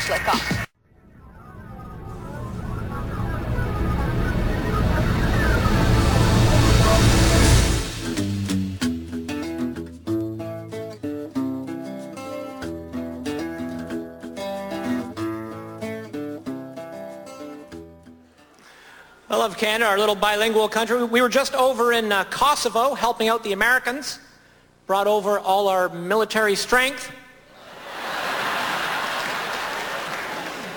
[0.05, 0.72] click off.
[19.33, 21.03] I love Canada, our little bilingual country.
[21.03, 24.19] We were just over in uh, Kosovo helping out the Americans.
[24.85, 27.11] Brought over all our military strength.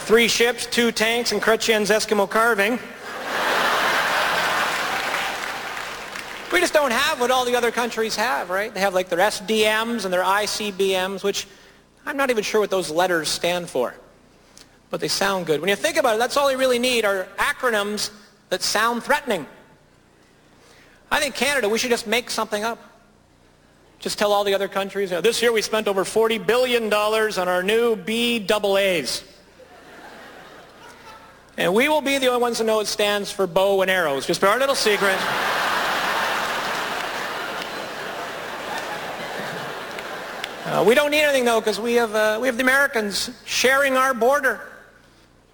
[0.07, 2.79] Three ships, two tanks, and Chrétien's Eskimo carving.
[6.51, 8.73] We just don't have what all the other countries have, right?
[8.73, 11.47] They have like their SDMs and their ICBMs, which
[12.07, 13.95] I'm not even sure what those letters stand for.
[14.89, 15.61] But they sound good.
[15.61, 18.13] When you think about it, that's all you really need are acronyms
[18.51, 19.47] that sound threatening.
[21.11, 22.79] I think Canada, we should just make something up.
[23.99, 26.93] Just tell all the other countries, you know, this year we spent over $40 billion
[26.93, 29.25] on our new BAAs.
[31.57, 34.27] And we will be the only ones to know it stands for bow and arrows.
[34.27, 35.17] Just our little secret.
[40.67, 43.97] Uh, we don't need anything though because we have, uh, we have the Americans sharing
[43.97, 44.61] our border.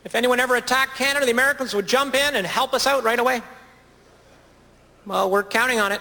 [0.04, 3.18] If anyone ever attacked Canada, the Americans would jump in and help us out right
[3.18, 3.42] away.
[5.06, 6.00] Well, we're counting on it.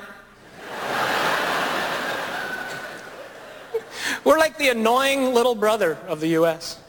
[4.24, 6.80] we're like the annoying little brother of the U.S.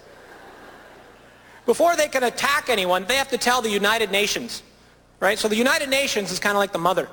[1.66, 4.62] Before they can attack anyone, they have to tell the United Nations,
[5.20, 5.38] right?
[5.38, 7.08] So the United Nations is kind of like the mother.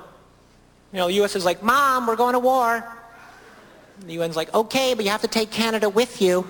[0.92, 1.36] You know, the U.S.
[1.36, 2.84] is like, Mom, we're going to war.
[4.00, 6.46] And the UN's like, okay, but you have to take Canada with you.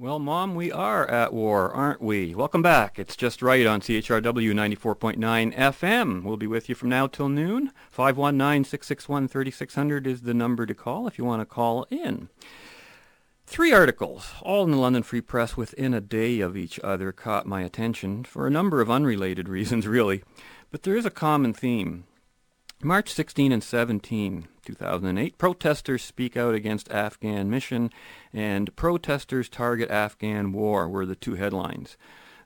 [0.00, 2.32] Well, Mom, we are at war, aren't we?
[2.32, 3.00] Welcome back.
[3.00, 6.22] It's just right on CHRW 94.9 FM.
[6.22, 7.72] We'll be with you from now till noon.
[7.96, 12.28] 519-661-3600 is the number to call if you want to call in.
[13.44, 17.48] Three articles, all in the London Free Press within a day of each other, caught
[17.48, 20.22] my attention for a number of unrelated reasons, really.
[20.70, 22.04] But there is a common theme.
[22.84, 27.90] March 16 and 17, 2008, protesters speak out against Afghan mission
[28.34, 31.96] and protesters target Afghan war were the two headlines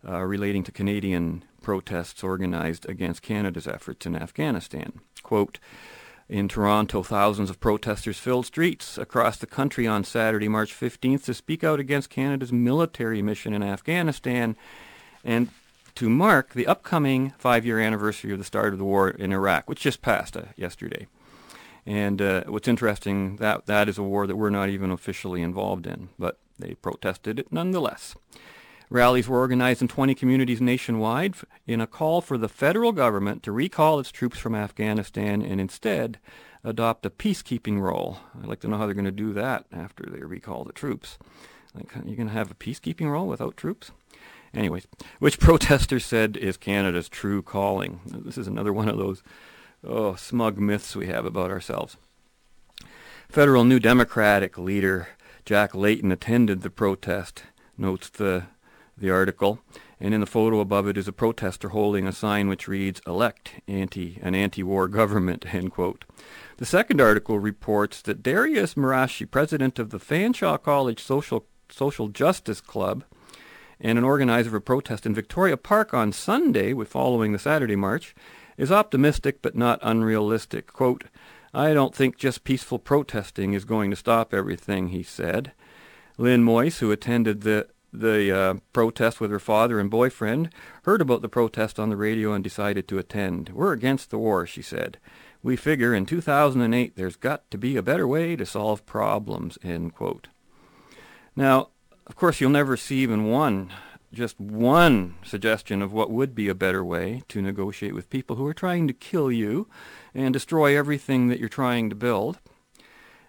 [0.08, 5.00] uh, relating to Canadian protests organized against Canada's efforts in Afghanistan.
[5.24, 5.58] Quote,
[6.28, 11.34] in Toronto, thousands of protesters filled streets across the country on Saturday, March 15th to
[11.34, 14.56] speak out against Canada's military mission in Afghanistan
[15.24, 15.48] and
[15.96, 19.80] to mark the upcoming five-year anniversary of the start of the war in Iraq, which
[19.80, 21.08] just passed uh, yesterday.
[21.86, 25.86] And uh, what's interesting, that that is a war that we're not even officially involved
[25.86, 28.14] in, but they protested it nonetheless.
[28.88, 31.34] Rallies were organized in 20 communities nationwide
[31.66, 36.18] in a call for the federal government to recall its troops from Afghanistan and instead
[36.62, 38.18] adopt a peacekeeping role.
[38.38, 41.18] I'd like to know how they're going to do that after they recall the troops.
[41.74, 43.92] Like, you're going to have a peacekeeping role without troops?
[44.52, 44.86] Anyways,
[45.18, 48.00] which protesters said is Canada's true calling.
[48.04, 49.22] This is another one of those
[49.84, 51.96] oh, smug myths we have about ourselves.
[53.28, 55.08] Federal New Democratic leader
[55.44, 57.42] Jack Layton attended the protest,
[57.76, 58.44] notes the,
[58.96, 59.60] the article,
[59.98, 63.52] and in the photo above it is a protester holding a sign which reads, elect
[63.66, 66.04] anti, an anti-war government, end quote.
[66.58, 72.60] The second article reports that Darius Marashi, president of the Fanshawe College Social, Social Justice
[72.60, 73.04] Club,
[73.80, 78.14] and an organizer of a protest in Victoria Park on Sunday, following the Saturday march,
[78.62, 80.72] is optimistic but not unrealistic.
[80.72, 81.04] Quote,
[81.52, 85.50] I don't think just peaceful protesting is going to stop everything, he said.
[86.16, 90.48] Lynn Moyce, who attended the the uh, protest with her father and boyfriend,
[90.84, 93.50] heard about the protest on the radio and decided to attend.
[93.50, 94.96] We're against the war, she said.
[95.42, 99.94] We figure in 2008 there's got to be a better way to solve problems, end
[99.94, 100.28] quote.
[101.36, 101.68] Now,
[102.06, 103.72] of course, you'll never see even one,
[104.12, 108.46] just one suggestion of what would be a better way to negotiate with people who
[108.46, 109.68] are trying to kill you
[110.14, 112.38] and destroy everything that you're trying to build.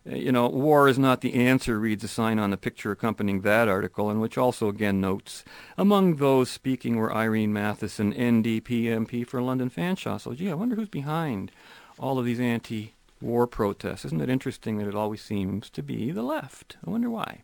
[0.09, 3.41] Uh, you know, war is not the answer, reads a sign on the picture accompanying
[3.41, 5.45] that article, and which also again notes,
[5.77, 10.19] among those speaking were Irene Mathyssen, NDP MP for London Fanshawe.
[10.19, 11.51] So, gee, I wonder who's behind
[11.97, 14.03] all of these anti-war protests.
[14.03, 16.75] Isn't it interesting that it always seems to be the left?
[16.85, 17.43] I wonder why.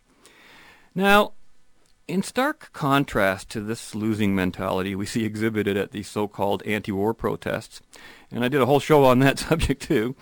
[0.94, 1.34] Now,
[2.10, 7.82] in stark contrast to this losing mentality we see exhibited at these so-called anti-war protests,
[8.32, 10.16] and I did a whole show on that subject too,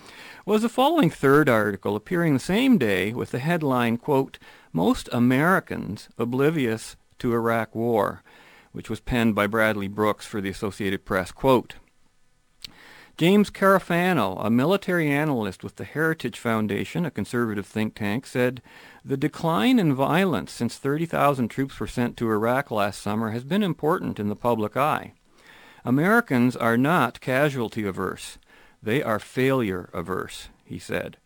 [0.44, 4.38] was the following third article appearing the same day with the headline, quote,
[4.72, 8.22] Most Americans Oblivious to Iraq War,
[8.72, 11.76] which was penned by Bradley Brooks for the Associated Press, quote,
[13.18, 18.62] James Carafano, a military analyst with the Heritage Foundation, a conservative think tank, said
[19.04, 23.64] the decline in violence since 30,000 troops were sent to Iraq last summer has been
[23.64, 25.14] important in the public eye.
[25.84, 28.38] Americans are not casualty averse.
[28.80, 31.16] They are failure averse, he said.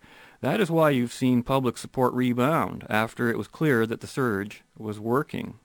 [0.41, 4.63] That is why you've seen public support rebound after it was clear that the surge
[4.79, 5.59] was working.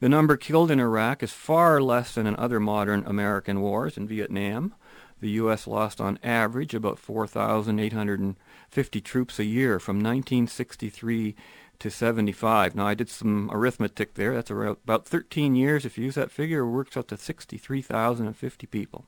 [0.00, 4.08] The number killed in Iraq is far less than in other modern American wars in
[4.08, 4.74] Vietnam,
[5.24, 5.66] the U.S.
[5.66, 11.34] lost on average about 4,850 troops a year from 1963
[11.78, 12.74] to 75.
[12.74, 14.34] Now, I did some arithmetic there.
[14.34, 15.86] That's about 13 years.
[15.86, 19.06] If you use that figure, it works out to 63,050 people.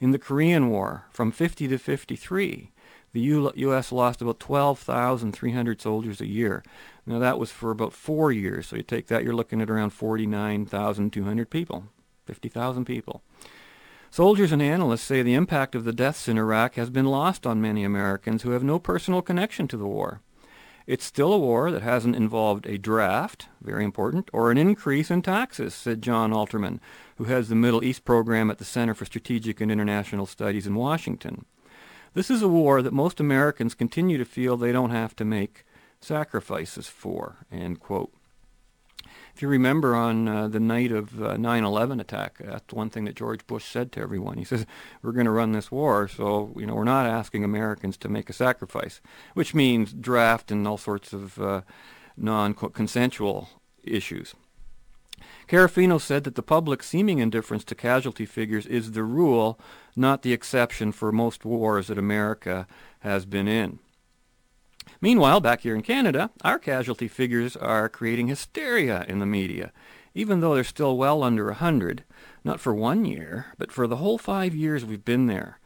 [0.00, 2.70] In the Korean War, from 50 to 53,
[3.14, 3.90] the U- U.S.
[3.90, 6.62] lost about 12,300 soldiers a year.
[7.06, 8.66] Now, that was for about four years.
[8.66, 11.84] So you take that, you're looking at around 49,200 people,
[12.26, 13.22] 50,000 people.
[14.12, 17.62] Soldiers and analysts say the impact of the deaths in Iraq has been lost on
[17.62, 20.20] many Americans who have no personal connection to the war.
[20.86, 25.22] It's still a war that hasn't involved a draft, very important, or an increase in
[25.22, 26.78] taxes, said John Alterman,
[27.16, 30.74] who heads the Middle East program at the Center for Strategic and International Studies in
[30.74, 31.46] Washington.
[32.12, 35.64] This is a war that most Americans continue to feel they don't have to make
[36.02, 38.12] sacrifices for, end quote.
[39.42, 43.16] If you remember on uh, the night of uh, 9/11 attack, that's one thing that
[43.16, 44.38] George Bush said to everyone.
[44.38, 44.66] He says,
[45.02, 48.30] "We're going to run this war, so you know we're not asking Americans to make
[48.30, 49.00] a sacrifice,"
[49.34, 51.62] which means draft and all sorts of uh,
[52.16, 53.48] non-consensual
[53.82, 54.36] issues.
[55.48, 59.58] Carafano said that the public's seeming indifference to casualty figures is the rule,
[59.96, 62.68] not the exception for most wars that America
[63.00, 63.80] has been in.
[65.00, 69.72] Meanwhile, back here in Canada, our casualty figures are creating hysteria in the media,
[70.14, 72.04] even though they're still well under a 100,
[72.44, 75.58] not for one year, but for the whole five years we've been there.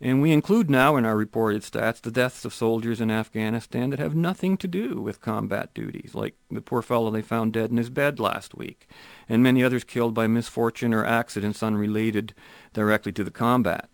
[0.00, 4.00] And we include now in our reported stats the deaths of soldiers in Afghanistan that
[4.00, 7.76] have nothing to do with combat duties, like the poor fellow they found dead in
[7.76, 8.88] his bed last week,
[9.28, 12.34] and many others killed by misfortune or accidents unrelated
[12.72, 13.88] directly to the combat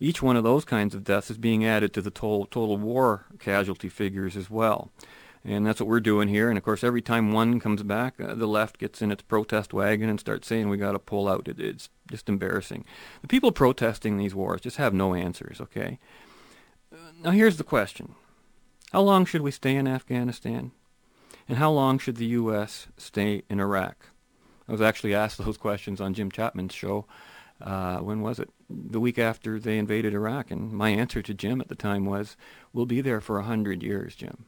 [0.00, 3.26] each one of those kinds of deaths is being added to the total, total war
[3.38, 4.90] casualty figures as well.
[5.44, 6.48] And that's what we're doing here.
[6.48, 9.72] And of course, every time one comes back, uh, the left gets in its protest
[9.72, 11.48] wagon and starts saying we got to pull out.
[11.48, 12.84] It, it's just embarrassing.
[13.22, 15.60] The people protesting these wars just have no answers.
[15.60, 15.98] Okay.
[17.22, 18.14] Now here's the question:
[18.92, 20.72] How long should we stay in Afghanistan?
[21.48, 22.88] And how long should the U.S.
[22.96, 24.10] stay in Iraq?
[24.68, 27.06] I was actually asked those questions on Jim Chapman's show
[27.60, 28.50] uh, when was it?
[28.68, 30.50] The week after they invaded Iraq.
[30.50, 32.36] And my answer to Jim at the time was,
[32.72, 34.46] we'll be there for a hundred years, Jim.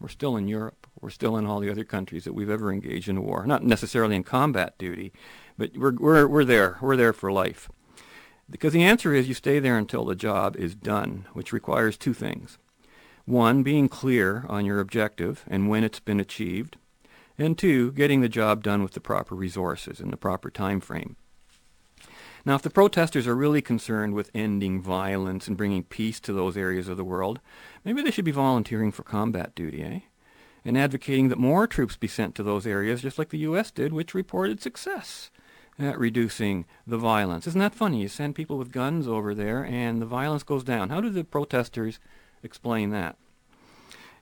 [0.00, 0.86] We're still in Europe.
[1.00, 3.46] We're still in all the other countries that we've ever engaged in war.
[3.46, 5.12] Not necessarily in combat duty,
[5.56, 6.78] but we're, we're, we're there.
[6.80, 7.70] We're there for life.
[8.50, 12.12] Because the answer is you stay there until the job is done, which requires two
[12.12, 12.58] things.
[13.24, 16.76] One, being clear on your objective and when it's been achieved.
[17.38, 21.16] And two, getting the job done with the proper resources in the proper time frame.
[22.46, 26.56] Now, if the protesters are really concerned with ending violence and bringing peace to those
[26.56, 27.40] areas of the world,
[27.84, 30.00] maybe they should be volunteering for combat duty, eh?
[30.64, 33.70] And advocating that more troops be sent to those areas, just like the U.S.
[33.70, 35.30] did, which reported success
[35.78, 37.46] at reducing the violence.
[37.46, 38.02] Isn't that funny?
[38.02, 40.90] You send people with guns over there, and the violence goes down.
[40.90, 41.98] How do the protesters
[42.42, 43.16] explain that?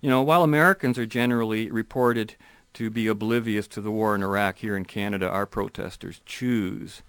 [0.00, 2.37] You know, while Americans are generally reported
[2.74, 7.02] to be oblivious to the war in Iraq, here in Canada, our protesters choose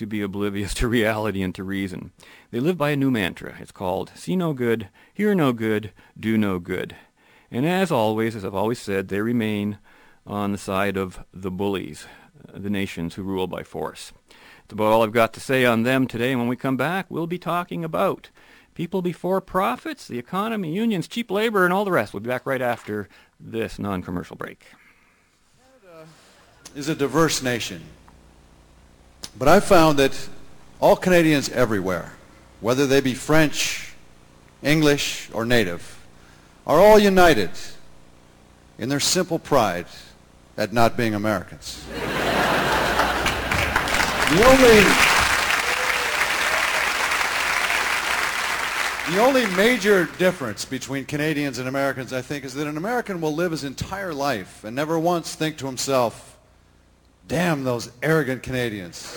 [0.00, 2.10] to be oblivious to reality and to reason.
[2.50, 3.56] They live by a new mantra.
[3.60, 6.96] It's called see no good, hear no good, do no good.
[7.50, 9.78] And as always, as I've always said, they remain
[10.26, 12.06] on the side of the bullies,
[12.50, 14.12] the nations who rule by force.
[14.62, 16.30] That's about all I've got to say on them today.
[16.30, 18.30] And when we come back, we'll be talking about
[18.74, 22.14] people before profits, the economy, unions, cheap labor, and all the rest.
[22.14, 23.06] We'll be back right after
[23.38, 24.64] this non-commercial break.
[25.58, 26.08] Canada
[26.74, 27.82] is a diverse nation.
[29.38, 30.28] But I've found that
[30.80, 32.12] all Canadians everywhere,
[32.60, 33.94] whether they be French,
[34.62, 35.98] English, or native,
[36.66, 37.50] are all united
[38.78, 39.86] in their simple pride
[40.56, 41.84] at not being Americans.
[44.30, 44.84] the only
[49.10, 53.34] The only major difference between Canadians and Americans, I think, is that an American will
[53.34, 56.29] live his entire life and never once think to himself,
[57.30, 59.16] damn those arrogant Canadians.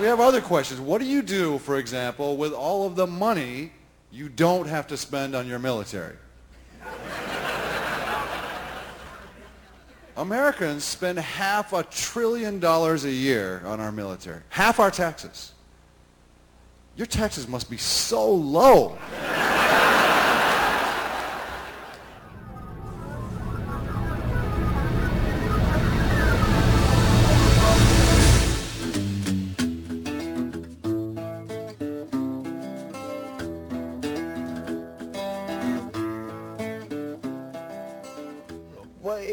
[0.00, 0.80] we have other questions.
[0.80, 3.70] What do you do, for example, with all of the money
[4.10, 6.16] you don't have to spend on your military?
[10.16, 14.42] Americans spend half a trillion dollars a year on our military.
[14.48, 15.52] Half our taxes.
[16.96, 18.98] Your taxes must be so low.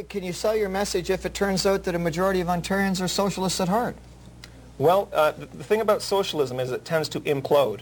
[0.04, 3.08] Can you sell your message if it turns out that a majority of Ontarians are
[3.08, 3.96] socialists at heart?
[4.78, 7.82] Well, uh, the, thing about socialism is it tends to implode.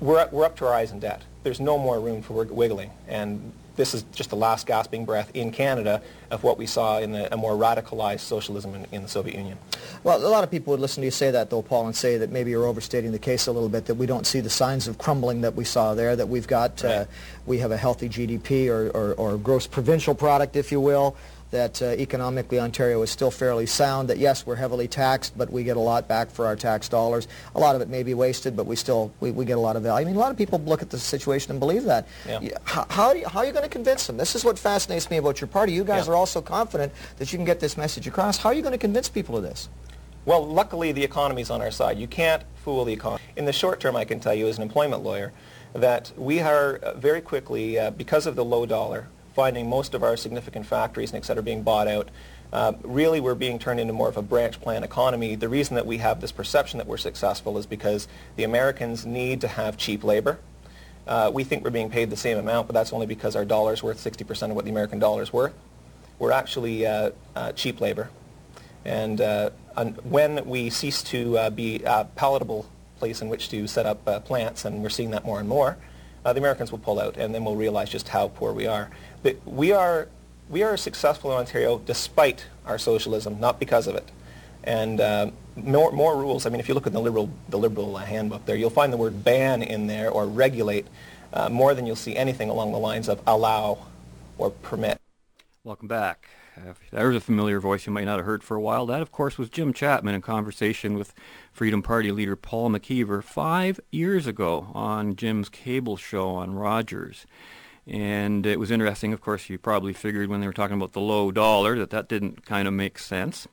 [0.00, 1.22] We're, we're up to our eyes in debt.
[1.42, 2.90] There's no more room for wiggling.
[3.06, 7.12] And this is just the last gasping breath in Canada of what we saw in
[7.12, 9.58] the, a more radicalized socialism in, in the Soviet Union.
[10.02, 12.18] Well, a lot of people would listen to you say that, though, Paul, and say
[12.18, 14.88] that maybe you're overstating the case a little bit, that we don't see the signs
[14.88, 17.04] of crumbling that we saw there, that we've got, uh,
[17.46, 21.16] we have a healthy GDP or, or, or gross provincial product, if you will,
[21.50, 25.62] that uh, economically Ontario is still fairly sound, that yes, we're heavily taxed, but we
[25.64, 27.28] get a lot back for our tax dollars.
[27.54, 29.76] A lot of it may be wasted, but we still, we, we get a lot
[29.76, 30.04] of value.
[30.04, 32.06] I mean, a lot of people look at the situation and believe that.
[32.26, 32.58] Yeah.
[32.64, 34.16] How, how, do you- how are you going to convince them?
[34.16, 35.72] This is what fascinates me about your party.
[35.72, 36.12] You guys Yeah.
[36.12, 38.38] are all so confident that you can get this message across.
[38.38, 39.68] How are you going to convince people of this?
[40.24, 41.98] Well, luckily the economy's on our side.
[41.98, 43.22] You can't fool the economy.
[43.36, 45.32] In the short term, I can tell you as an employment lawyer
[45.74, 49.06] that we are uh, very quickly, uh, because of the low dollar,
[49.36, 52.08] finding most of our significant factories and et cetera being bought out.
[52.54, 55.34] Uh, really, we're being turned into more of a branch plan economy.
[55.34, 59.42] The reason that we have this perception that we're successful is because the Americans need
[59.42, 60.38] to have cheap labor.
[61.06, 63.82] Uh, we think we're being paid the same amount, but that's only because our dollar's
[63.82, 65.52] worth 60% of what the American dollar's worth.
[66.18, 68.08] We're actually uh, uh, cheap labor.
[68.86, 69.50] And uh,
[70.02, 72.66] when we cease to uh, be a palatable
[72.98, 75.76] place in which to set up plants, and we're seeing that more and more,
[76.24, 78.90] the Americans will pull out, and then we'll realize just how poor we are.
[79.26, 80.06] But we are,
[80.48, 84.08] we are successful in Ontario despite our socialism, not because of it.
[84.62, 86.46] And uh, more, more rules.
[86.46, 88.96] I mean, if you look at the liberal, the liberal handbook there, you'll find the
[88.96, 90.86] word ban in there or regulate
[91.32, 93.86] uh, more than you'll see anything along the lines of allow
[94.38, 95.00] or permit.
[95.64, 96.28] Welcome back.
[96.56, 98.86] Uh, there's a familiar voice you might not have heard for a while.
[98.86, 101.12] That, of course, was Jim Chapman in conversation with
[101.52, 107.26] Freedom Party leader Paul McKeever five years ago on Jim's cable show on Rogers.
[107.86, 111.00] And it was interesting, of course, you probably figured when they were talking about the
[111.00, 113.46] low dollar that that didn't kind of make sense.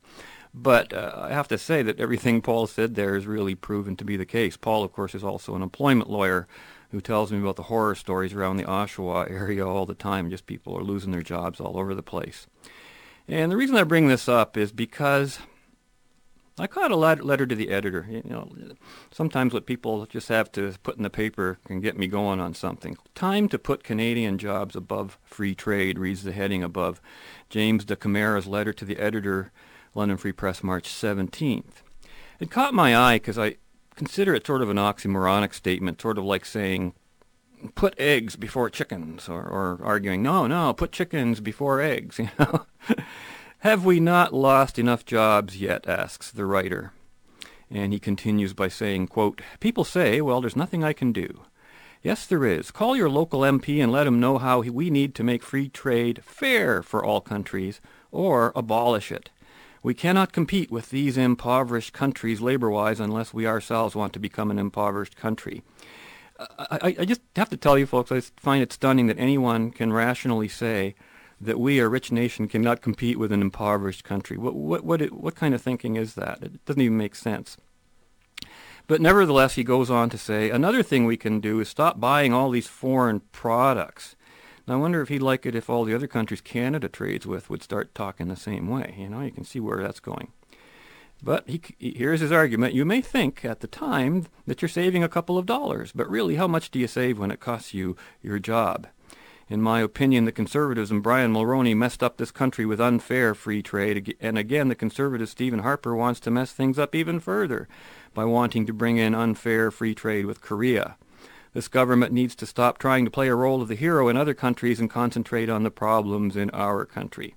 [0.53, 4.05] But uh, I have to say that everything Paul said there is really proven to
[4.05, 4.57] be the case.
[4.57, 6.47] Paul, of course, is also an employment lawyer
[6.91, 10.29] who tells me about the horror stories around the Oshawa area all the time.
[10.29, 12.45] Just people are losing their jobs all over the place.
[13.27, 15.39] And the reason I bring this up is because
[16.59, 18.05] I caught a letter to the editor.
[18.07, 18.51] You know,
[19.11, 22.53] sometimes what people just have to put in the paper can get me going on
[22.53, 22.95] something.
[23.15, 27.01] Time to put Canadian jobs above free trade reads the heading above
[27.49, 29.51] James de Camara's letter to the editor,
[29.95, 31.81] London Free Press, March 17th.
[32.39, 33.55] It caught my eye because I
[33.95, 36.93] consider it sort of an oxymoronic statement, sort of like saying,
[37.73, 42.65] put eggs before chickens, or, or arguing, no, no, put chickens before eggs, you know.
[43.63, 46.91] Have we not lost enough jobs yet, asks the writer.
[47.71, 51.45] And he continues by saying, quote, People say, well, there's nothing I can do.
[52.01, 52.71] Yes, there is.
[52.71, 56.25] Call your local MP and let him know how we need to make free trade
[56.25, 57.79] fair for all countries,
[58.11, 59.29] or abolish it.
[59.81, 64.59] We cannot compete with these impoverished countries labor-wise unless we ourselves want to become an
[64.59, 65.63] impoverished country.
[66.37, 69.71] I, I, I just have to tell you folks, I find it stunning that anyone
[69.71, 70.95] can rationally say
[71.41, 74.37] that we, a rich nation, cannot compete with an impoverished country.
[74.37, 76.39] What, what, what, it, what kind of thinking is that?
[76.41, 77.57] It doesn't even make sense.
[78.87, 82.33] But nevertheless, he goes on to say, another thing we can do is stop buying
[82.33, 84.15] all these foreign products.
[84.67, 87.63] I wonder if he'd like it if all the other countries Canada trades with would
[87.63, 88.95] start talking the same way.
[88.97, 90.31] You know, you can see where that's going.
[91.21, 92.73] But he, here's his argument.
[92.73, 96.35] You may think at the time that you're saving a couple of dollars, but really,
[96.35, 98.87] how much do you save when it costs you your job?
[99.49, 103.61] In my opinion, the conservatives and Brian Mulroney messed up this country with unfair free
[103.61, 107.67] trade, and again, the conservative Stephen Harper wants to mess things up even further
[108.13, 110.95] by wanting to bring in unfair free trade with Korea.
[111.53, 114.33] This government needs to stop trying to play a role of the hero in other
[114.33, 117.35] countries and concentrate on the problems in our country.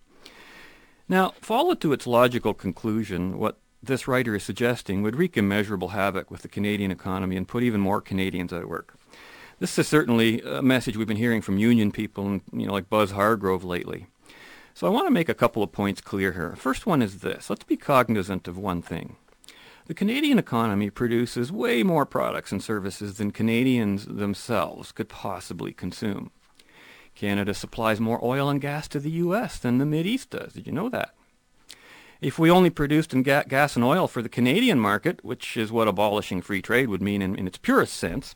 [1.08, 6.30] Now, followed to its logical conclusion, what this writer is suggesting would wreak immeasurable havoc
[6.30, 8.98] with the Canadian economy and put even more Canadians out of work.
[9.58, 12.90] This is certainly a message we've been hearing from union people, and, you know, like
[12.90, 14.06] Buzz Hargrove lately.
[14.74, 16.54] So I want to make a couple of points clear here.
[16.56, 17.48] First one is this.
[17.48, 19.16] Let's be cognizant of one thing.
[19.86, 26.32] The Canadian economy produces way more products and services than Canadians themselves could possibly consume.
[27.14, 29.58] Canada supplies more oil and gas to the U.S.
[29.58, 30.52] than the East does.
[30.52, 31.14] Did you know that?
[32.20, 35.72] If we only produced in ga- gas and oil for the Canadian market, which is
[35.72, 38.34] what abolishing free trade would mean in, in its purest sense,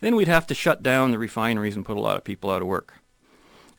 [0.00, 2.62] then we'd have to shut down the refineries and put a lot of people out
[2.62, 2.94] of work.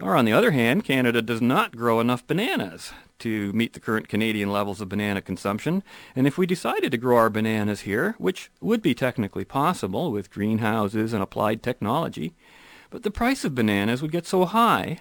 [0.02, 4.08] Or on the other hand, Canada does not grow enough bananas to meet the current
[4.08, 5.84] Canadian levels of banana consumption,
[6.16, 10.32] and if we decided to grow our bananas here, which would be technically possible with
[10.32, 12.34] greenhouses and applied technology,
[12.90, 15.00] but the price of bananas would get so high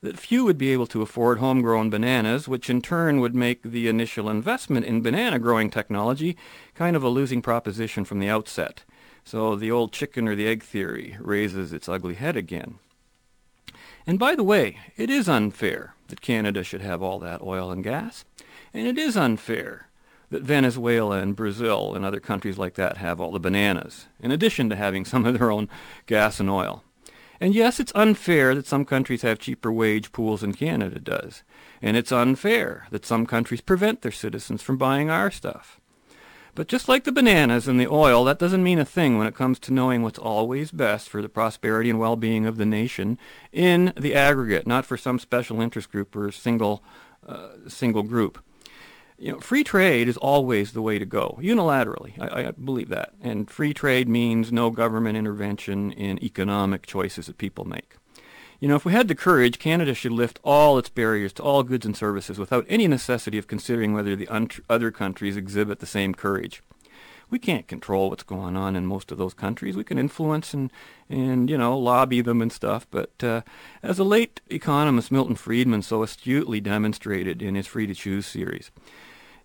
[0.00, 3.88] that few would be able to afford homegrown bananas, which in turn would make the
[3.88, 6.36] initial investment in banana growing technology
[6.74, 8.84] kind of a losing proposition from the outset.
[9.26, 12.78] So the old chicken or the egg theory raises its ugly head again.
[14.06, 17.82] And by the way, it is unfair that Canada should have all that oil and
[17.82, 18.24] gas,
[18.72, 19.88] and it is unfair
[20.30, 24.70] that Venezuela and Brazil and other countries like that have all the bananas, in addition
[24.70, 25.68] to having some of their own
[26.06, 26.84] gas and oil.
[27.40, 31.42] And yes, it's unfair that some countries have cheaper wage pools than Canada does.
[31.82, 35.80] And it's unfair that some countries prevent their citizens from buying our stuff.
[36.56, 39.34] But just like the bananas and the oil, that doesn't mean a thing when it
[39.34, 43.18] comes to knowing what's always best for the prosperity and well-being of the nation
[43.52, 46.82] in the aggregate, not for some special interest group or single
[47.28, 48.42] uh, single group.
[49.18, 52.18] You know, free trade is always the way to go, unilaterally.
[52.18, 53.12] I, I believe that.
[53.22, 57.96] And free trade means no government intervention in economic choices that people make.
[58.58, 61.62] You know, if we had the courage, Canada should lift all its barriers to all
[61.62, 65.86] goods and services without any necessity of considering whether the un- other countries exhibit the
[65.86, 66.62] same courage.
[67.28, 69.76] We can't control what's going on in most of those countries.
[69.76, 70.72] We can influence and,
[71.10, 72.86] and you know, lobby them and stuff.
[72.90, 73.42] But uh,
[73.82, 78.70] as the late economist Milton Friedman so astutely demonstrated in his Free to Choose series,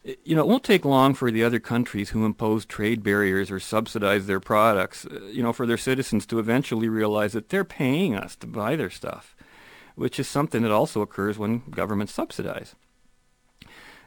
[0.04, 3.60] you know, it won't take long for the other countries who impose trade barriers or
[3.60, 8.16] subsidize their products, uh, you know, for their citizens to eventually realize that they're paying
[8.16, 9.36] us to buy their stuff,
[9.95, 12.76] which is something that also occurs when governments subsidize.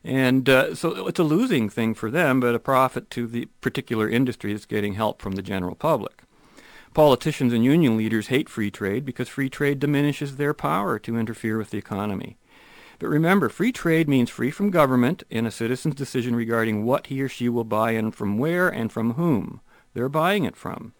[0.02, 4.08] And uh, so it's a losing thing for them, but a profit to the particular
[4.08, 6.24] industry that's getting help from the general public.
[6.92, 11.56] Politicians and union leaders hate free trade because free trade diminishes their power to interfere
[11.56, 12.36] with the economy.
[13.04, 17.20] But remember, free trade means free from government in a citizen's decision regarding what he
[17.20, 19.60] or she will buy and from where and from whom
[19.92, 20.94] they're buying it from.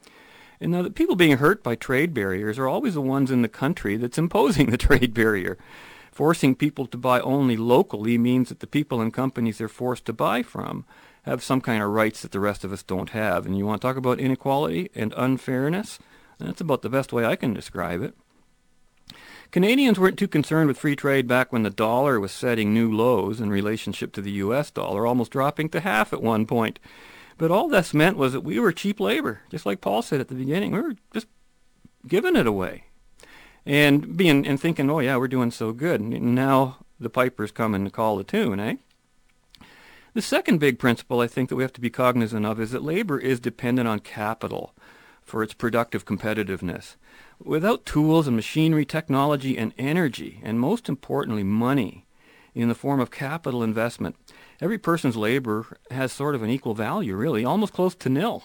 [0.61, 3.49] And now the people being hurt by trade barriers are always the ones in the
[3.49, 5.57] country that's imposing the trade barrier.
[6.13, 10.13] Forcing people to buy only locally means that the people and companies they're forced to
[10.13, 10.85] buy from
[11.23, 13.47] have some kind of rights that the rest of us don't have.
[13.47, 15.99] And you want to talk about inequality and unfairness?
[16.39, 18.15] That's about the best way I can describe it.
[19.51, 23.41] Canadians weren't too concerned with free trade back when the dollar was setting new lows
[23.41, 24.71] in relationship to the U.S.
[24.71, 26.79] dollar, almost dropping to half at one point.
[27.39, 30.29] But all this meant was that we were cheap labor, just like Paul said at
[30.29, 30.73] the beginning.
[30.73, 31.27] We were just
[32.07, 32.85] giving it away,
[33.67, 36.01] and being and thinking, oh yeah, we're doing so good.
[36.01, 38.77] And now the piper's coming to call the tune, eh?
[40.15, 42.85] The second big principle I think that we have to be cognizant of is that
[42.85, 44.73] labor is dependent on capital
[45.25, 46.97] for its productive competitiveness.
[47.43, 52.05] Without tools and machinery, technology and energy, and most importantly, money,
[52.55, 54.17] in the form of capital investment,
[54.61, 58.45] every person's labor has sort of an equal value, really, almost close to nil,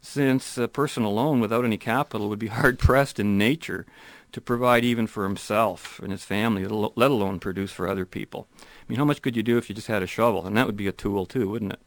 [0.00, 3.86] since a person alone without any capital would be hard-pressed in nature
[4.32, 8.46] to provide even for himself and his family, let alone produce for other people.
[8.60, 10.46] I mean, how much could you do if you just had a shovel?
[10.46, 11.80] And that would be a tool too, wouldn't it?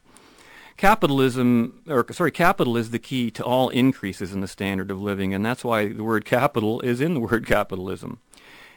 [0.78, 5.34] Capitalism, or sorry, capital is the key to all increases in the standard of living,
[5.34, 8.20] and that's why the word capital is in the word capitalism.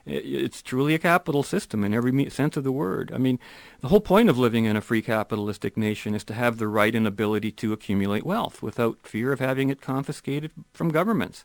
[0.09, 3.11] It's truly a capital system in every sense of the word.
[3.13, 3.41] I mean,
[3.81, 6.95] the whole point of living in a free capitalistic nation is to have the right
[6.95, 11.45] and ability to accumulate wealth without fear of having it confiscated from governments.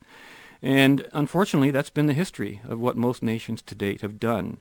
[0.61, 4.59] And unfortunately, that's been the history of what most nations to date have done.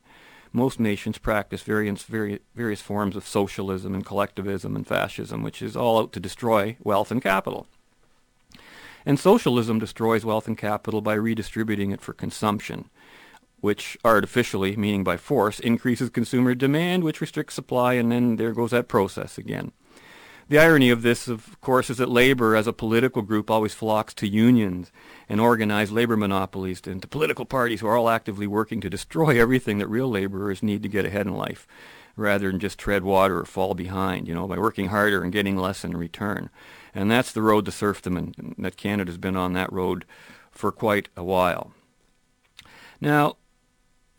[0.53, 6.01] Most nations practice various, various, forms of socialism and collectivism and fascism, which is all
[6.01, 7.67] out to destroy wealth and capital.
[9.07, 12.91] And socialism destroys wealth and capital by redistributing it for consumption,
[13.61, 18.73] which artificially, meaning by force, increases consumer demand, which restricts supply, and then there goes
[18.73, 19.73] that process again.
[20.51, 24.13] The irony of this, of course, is that labor as a political group always flocks
[24.15, 24.91] to unions
[25.29, 29.41] and organized labor monopolies and to political parties who are all actively working to destroy
[29.41, 31.69] everything that real laborers need to get ahead in life
[32.17, 35.57] rather than just tread water or fall behind, you know, by working harder and getting
[35.57, 36.51] less in return.
[36.93, 40.05] And that's the road to serfdom, and that Canada's been on that road
[40.51, 41.71] for quite a while.
[43.01, 43.37] Now,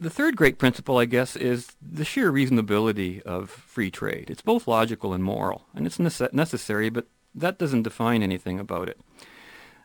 [0.01, 4.31] the third great principle, I guess, is the sheer reasonability of free trade.
[4.31, 8.89] It's both logical and moral, and it's nece- necessary, but that doesn't define anything about
[8.89, 8.99] it.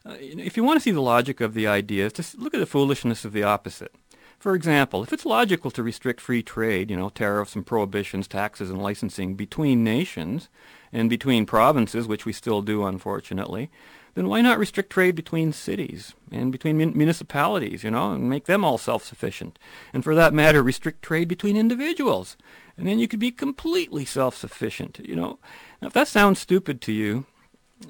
[0.06, 2.66] Uh, if you want to see the logic of the idea, just look at the
[2.66, 3.94] foolishness of the opposite.
[4.38, 8.70] For example, if it's logical to restrict free trade, you know, tariffs and prohibitions, taxes
[8.70, 10.48] and licensing between nations
[10.92, 13.70] and between provinces, which we still do, unfortunately,
[14.16, 18.46] then why not restrict trade between cities and between mun- municipalities, you know, and make
[18.46, 19.58] them all self-sufficient?
[19.92, 22.38] And for that matter, restrict trade between individuals.
[22.78, 25.38] And then you could be completely self-sufficient, you know.
[25.82, 27.26] Now, if that sounds stupid to you,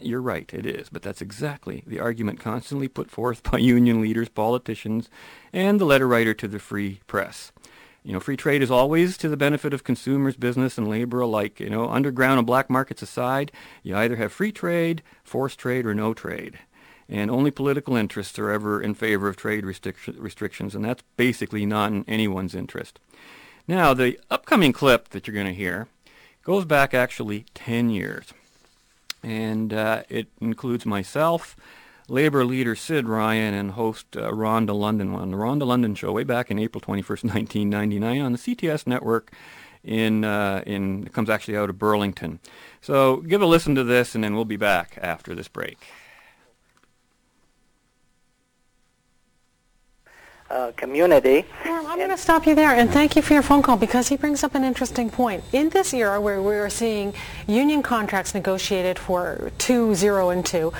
[0.00, 0.88] you're right, it is.
[0.88, 5.08] But that's exactly the argument constantly put forth by union leaders, politicians,
[5.52, 7.52] and the letter writer to the free press.
[8.06, 11.58] You know, free trade is always to the benefit of consumers, business, and labor alike.
[11.58, 13.50] You know, underground and black markets aside,
[13.82, 16.60] you either have free trade, forced trade, or no trade.
[17.08, 21.66] And only political interests are ever in favor of trade restric- restrictions, and that's basically
[21.66, 23.00] not in anyone's interest.
[23.66, 25.88] Now, the upcoming clip that you're going to hear
[26.44, 28.32] goes back actually 10 years.
[29.24, 31.56] And uh, it includes myself,
[32.08, 36.24] Labor leader Sid Ryan and host uh, Rhonda London on the Rhonda London Show way
[36.24, 39.32] back in April 21st, 1999 on the CTS network
[39.82, 42.38] in, uh, in, it comes actually out of Burlington.
[42.80, 45.78] So give a listen to this and then we'll be back after this break.
[50.48, 51.44] Uh, community.
[51.64, 54.06] Well, I'm going to stop you there and thank you for your phone call because
[54.06, 55.42] he brings up an interesting point.
[55.52, 57.14] In this era where we are seeing
[57.48, 60.72] union contracts negotiated for two, zero, and two,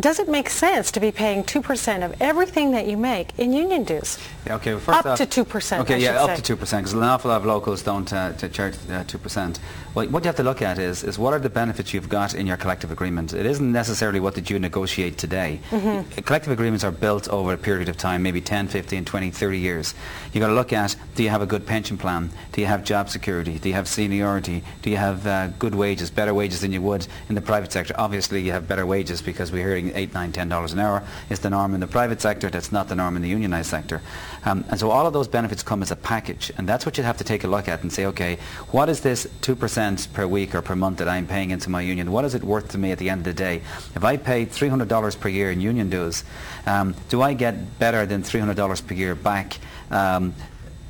[0.00, 3.84] does it make sense to be paying 2% of everything that you make in union
[3.84, 4.18] dues?
[4.46, 5.80] Yeah, okay, well, first up off, to 2%.
[5.80, 6.42] Okay, I yeah, up say.
[6.42, 9.58] to 2%, because an awful lot of locals don't uh, to charge uh, 2%.
[9.94, 12.34] Well, what you have to look at is, is what are the benefits you've got
[12.34, 13.32] in your collective agreement.
[13.32, 15.60] It isn't necessarily what did you negotiate today.
[15.70, 16.04] Mhm.
[16.18, 19.58] Uh, Collective agreements are built over a period of time, maybe 10, 15, 20, 30
[19.58, 19.94] years.
[20.32, 22.30] You've got to look at, do you have a good pension plan?
[22.52, 23.58] Do you have job security?
[23.58, 24.62] Do you have seniority?
[24.82, 27.94] Do you have uh, good wages, better wages than you would in the private sector?
[27.96, 31.40] Obviously, you have better wages because we're hearing 8, 9, 10 dollars an hour is
[31.40, 32.50] the norm in the private sector.
[32.50, 34.00] That's not the norm in the unionized sector.
[34.44, 36.52] Um, and so all of those benefits come as a package.
[36.58, 38.38] And that's what you have to take a look at and say, okay,
[38.70, 39.77] what is this 2%
[40.12, 42.10] per week or per month that I'm paying into my union?
[42.10, 43.62] What is it worth to me at the end of the day?
[43.94, 46.24] If I pay $300 per year in union dues,
[46.66, 49.58] um, do I get better than $300 per year back
[49.92, 50.34] um,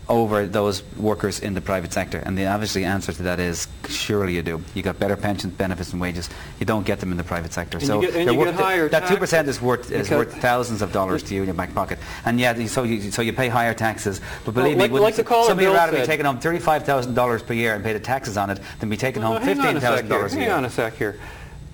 [0.09, 2.18] over those workers in the private sector?
[2.18, 4.62] And the obviously answer to that is surely you do.
[4.74, 6.28] You got better pensions, benefits and wages.
[6.61, 7.78] You don't get them in the private sector.
[7.78, 10.92] And so you get- you get higher that 2% is worth is worth thousands of
[10.92, 11.98] dollars to you in your back pocket.
[12.24, 14.20] And yeah, so you so you pay higher taxes.
[14.44, 16.84] But Well, believe like- me, like the caller somebody would rather be taking home thirty-five
[16.84, 19.42] thousand dollars per year and pay the taxes on it than be taking Well, home
[19.42, 20.54] hang fifteen thousand dollars a Hang year.
[20.54, 21.16] on a sec here.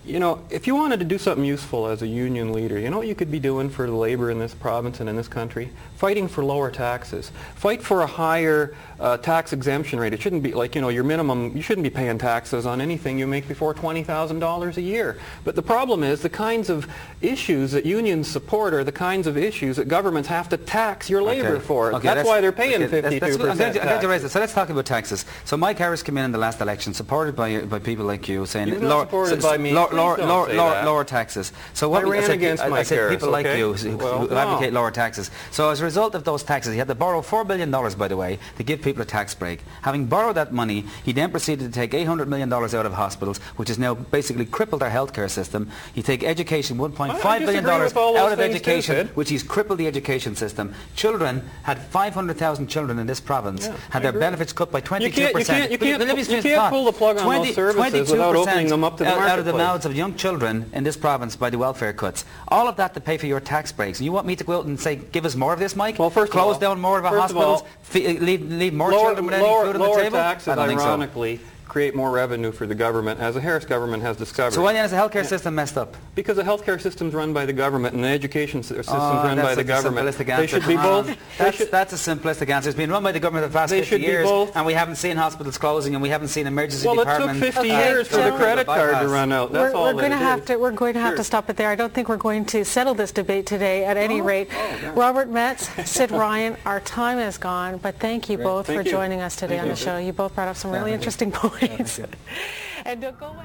[0.07, 2.99] You know, if you wanted to do something useful as a union leader, you know
[2.99, 5.71] what you could be doing for the labor in this province and in this country?
[5.97, 7.33] Fighting for lower taxes.
[7.55, 10.13] Fight for a higher uh, tax exemption rate.
[10.13, 13.19] It shouldn't be like, you know, your minimum, you shouldn't be paying taxes on anything
[13.19, 15.17] you make before $20,000 a year.
[15.43, 16.87] But the problem is the kinds of
[17.23, 21.23] issues that unions support are the kinds of issues that governments have to tax your
[21.23, 21.65] labor Okay.
[21.65, 21.95] for.
[21.95, 24.25] Okay, That's let's- why they're paying okay, 52% let's- let's- I'm I'm going to raise
[24.25, 24.29] it.
[24.29, 25.25] So let's talk about taxes.
[25.47, 28.45] So Mike Harris came in in the last election, supported by by people like you,
[28.45, 29.73] saying not supported so- by me.
[29.73, 31.53] lower, lower, lower, lower, lower taxes.
[31.73, 34.19] So what I we- ran said, against I, I said people like you who, Well,
[34.21, 34.37] who no.
[34.37, 35.31] advocate lower taxes.
[35.51, 38.09] So as a result of those taxes, he had to borrow four billion dollars, by
[38.09, 39.61] the way, to give people a tax break.
[39.83, 42.93] Having borrowed that money, he then proceeded to take eight hundred million dollars out of
[42.93, 45.71] hospitals, which has now basically crippled our healthcare system.
[45.95, 48.41] He take education, one point five I billion disagree dollars with all those out of
[48.41, 50.75] education, which he's crippled the education system.
[50.97, 54.21] Children had 500,000 children in this province Yeah, had I their agree.
[54.21, 55.01] benefits cut by 22%.
[55.03, 57.25] You can't- you can't- you can't let me pu- you can't pull the plug on
[57.45, 59.83] those services without opening them up to the out, out of the marketplace.
[59.85, 62.25] Mouths of young children in this province by the welfare cuts.
[62.49, 63.99] All of that to pay for your tax breaks.
[63.99, 65.99] And you want me to go out and say, give us more of this, Mike?
[65.99, 68.21] Well, first of Close all- down more of our of all, hospitals?
[68.23, 70.19] Leave, leave more lower, children with any lower, food on the table?
[70.19, 71.45] taxes, I don't think so.
[71.65, 74.53] Ironically, create more revenue for the government, as the Harris government has discovered.
[74.55, 75.97] So why is the healthcare system messed up?
[76.15, 79.23] Because the healthcare system's run by the government and the education s- ah, system's Oh,
[79.25, 80.09] run that's by the a government.
[80.09, 81.17] simplistic They should be ah, both.
[81.39, 82.69] That's, that's a simplistic answer.
[82.69, 84.55] It's been run by the government for the past 50 should be years, both.
[84.57, 87.57] and we haven't seen hospitals closing, and we haven't seen emergency Well, it took departments.
[87.57, 89.53] 50 uh, years for the so- credit card to run out.
[89.53, 91.17] That's we're, all we're going to have to we're going to have Sure.
[91.19, 91.69] to stop it there.
[91.71, 93.85] I don't think we're going to settle this debate today.
[93.85, 97.79] At Oh, any rate, oh, Robert Metz, Sid Ryan, our time is gone.
[97.79, 98.45] But thank you Great.
[98.45, 98.91] both Thank for you.
[98.93, 99.99] joining us today Thank on the show.
[99.99, 101.54] You both brought up some really interesting points.
[101.61, 102.07] You.
[102.85, 103.45] and don't go away.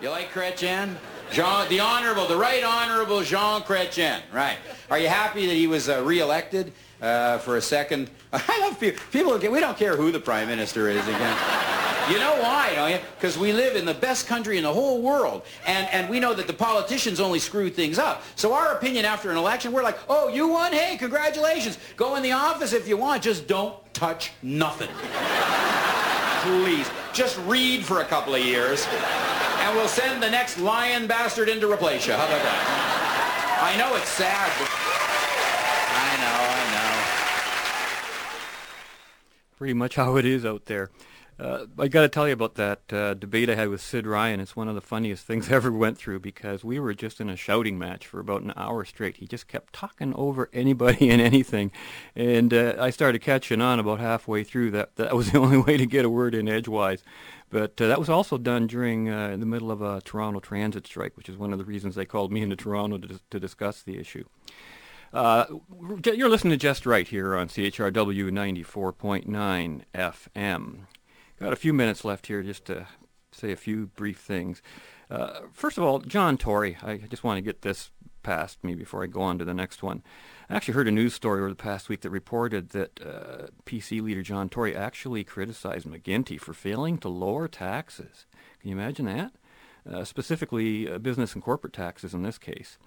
[0.00, 0.96] You like Chrétien?
[1.30, 4.20] Jean, the Honorable, the Right Honorable Jean Chrétien.
[4.32, 4.58] Right.
[4.90, 8.08] Are you happy that he was uh, re-elected uh, for a second?
[8.32, 9.02] I love people.
[9.12, 11.36] People, we don't care who the Prime Minister is again.
[12.10, 12.98] You know why, don't you?
[13.14, 16.34] Because we live in the best country in the whole world, and, and we know
[16.34, 18.24] that the politicians only screw things up.
[18.34, 20.72] So our opinion after an election, we're like, oh, you won?
[20.72, 21.78] Hey, congratulations.
[21.96, 23.22] Go in the office if you want.
[23.22, 24.88] Just don't touch nothing.
[26.42, 28.84] Please, just read for a couple of years,
[29.60, 32.14] and we'll send the next lion bastard in to replace you.
[32.14, 32.92] How about that?
[33.62, 34.68] I know it's sad, but
[35.94, 36.82] I know, I know.
[39.62, 40.90] Pretty much how it is out there.
[41.38, 44.40] Uh, I got to tell you about that uh, debate I had with Sid Ryan.
[44.40, 47.30] It's one of the funniest things I ever went through because we were just in
[47.30, 49.18] a shouting match for about an hour straight.
[49.18, 51.70] He just kept talking over anybody and anything,
[52.16, 54.72] and uh, I started catching on about halfway through.
[54.72, 57.04] That that was the only way to get a word in edgewise.
[57.48, 61.16] But uh, that was also done during uh, the middle of a Toronto transit strike,
[61.16, 63.96] which is one of the reasons they called me into Toronto to, to discuss the
[63.96, 64.24] issue.
[65.12, 65.44] Uh,
[66.06, 70.78] you're listening to Just Right here on CHRW 94.9 FM.
[71.38, 72.86] Got a few minutes left here just to
[73.30, 74.62] say a few brief things.
[75.10, 77.90] Uh, first of all, John Tory, I just want to get this
[78.22, 80.02] past me before I go on to the next one.
[80.48, 84.00] I actually heard a news story over the past week that reported that uh, PC
[84.00, 88.24] leader John Tory actually criticized McGuinty for failing to lower taxes.
[88.60, 89.32] Can you imagine that?
[89.90, 92.78] Uh, specifically, uh, business and corporate taxes in this case.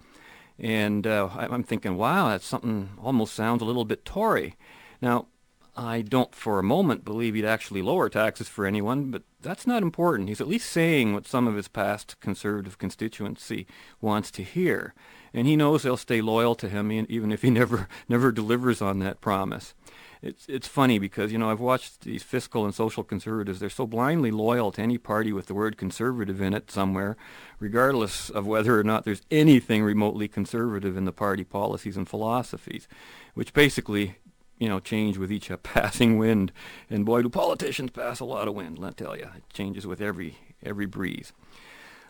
[0.58, 4.56] And uh, I'm thinking, wow, that's something almost sounds a little bit Tory.
[5.02, 5.26] Now,
[5.76, 9.82] I don't for a moment believe he'd actually lower taxes for anyone, but that's not
[9.82, 10.30] important.
[10.30, 13.66] He's at least saying what some of his past conservative constituency
[14.00, 14.94] wants to hear.
[15.34, 19.00] And he knows they'll stay loyal to him even if he never never delivers on
[19.00, 19.74] that promise.
[20.22, 23.60] It's it's funny because you know I've watched these fiscal and social conservatives.
[23.60, 27.16] They're so blindly loyal to any party with the word conservative in it somewhere,
[27.58, 32.88] regardless of whether or not there's anything remotely conservative in the party policies and philosophies,
[33.34, 34.16] which basically
[34.58, 36.52] you know change with each passing wind.
[36.88, 38.78] And boy, do politicians pass a lot of wind.
[38.78, 41.32] Let me tell you, it changes with every every breeze.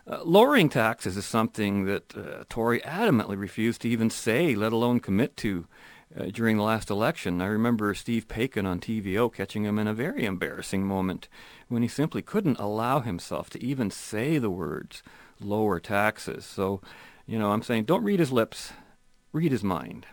[0.09, 5.01] Uh, lowering taxes is something that uh, Tory adamantly refused to even say, let alone
[5.01, 5.67] commit to
[6.15, 7.41] uh, during the last election.
[7.41, 11.27] I remember Steve Paikin on TVO catching him in a very embarrassing moment
[11.67, 15.03] when he simply couldn't allow himself to even say the words
[15.39, 16.45] lower taxes.
[16.45, 16.81] So,
[17.25, 18.73] you know, I'm saying don't read his lips,
[19.33, 20.07] read his mind.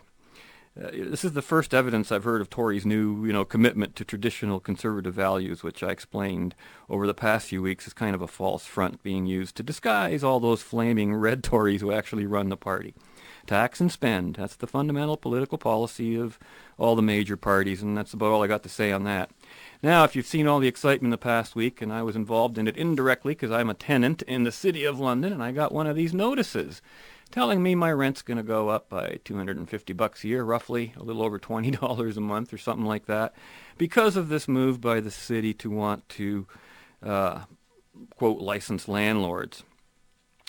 [0.77, 4.03] Uh, this is the first evidence I've heard of Tory's new, you know, commitment to
[4.03, 6.53] traditional conservative values, which I explained
[6.89, 10.21] over the past few weeks is kind of a false front being used to disguise
[10.21, 12.93] all those flaming red Tories who actually run the party.
[13.47, 16.39] Tax and spend, that's the fundamental political policy of
[16.77, 19.29] all the major parties, and that's about all I got to say on that.
[19.83, 22.67] Now, if you've seen all the excitement the past week, and I was involved in
[22.67, 25.87] it indirectly because I'm a tenant in the city of London, and I got one
[25.87, 26.81] of these notices
[27.31, 31.03] telling me my rent's going to go up by 250 bucks a year, roughly a
[31.03, 33.33] little over $20 a month or something like that,
[33.77, 36.47] because of this move by the city to want to,
[37.03, 37.41] uh,
[38.15, 39.63] quote, license landlords.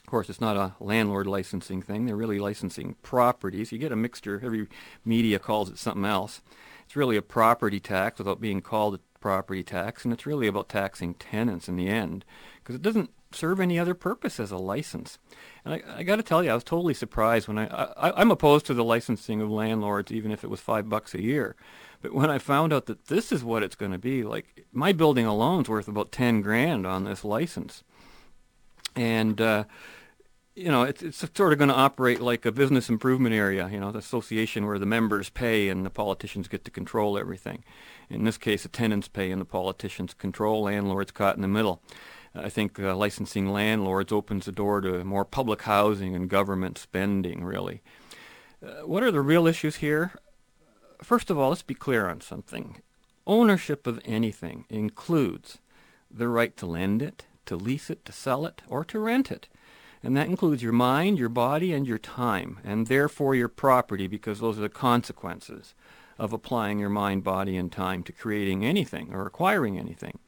[0.06, 2.06] Of course, it's not a landlord licensing thing.
[2.06, 3.72] They're really licensing properties.
[3.72, 4.40] You get a mixture.
[4.40, 4.68] Every
[5.04, 6.42] media calls it something else.
[6.84, 10.68] It's really a property tax without being called a property tax, and it's really about
[10.68, 12.24] taxing tenants in the end
[12.60, 15.18] because it doesn't serve any other purpose as a license.
[15.64, 18.30] And I, I got to tell you, I was totally surprised when I, I I'm
[18.30, 21.56] opposed to the licensing of landlords, even if it was five bucks a year.
[22.00, 24.92] But when I found out that this is what it's going to be, like my
[24.92, 27.82] building alone's worth about ten grand on this license,
[28.96, 29.64] and uh,
[30.54, 33.78] you know it's it's sort of going to operate like a business improvement area, you
[33.78, 37.62] know, the association where the members pay and the politicians get to control everything.
[38.08, 40.62] In this case, the tenants pay and the politicians control.
[40.62, 41.82] Landlords caught in the middle.
[42.34, 47.44] I think uh, licensing landlords opens the door to more public housing and government spending,
[47.44, 47.82] really.
[48.62, 50.12] Uh, what are the real issues here?
[51.02, 52.82] First of all, let's be clear on something.
[53.26, 55.58] Ownership of anything includes
[56.10, 59.48] the right to lend it, to lease it, to sell it, or to rent it.
[60.02, 64.40] And that includes your mind, your body, and your time, and therefore your property, because
[64.40, 65.74] those are the consequences
[66.18, 70.18] of applying your mind, body, and time to creating anything or acquiring anything.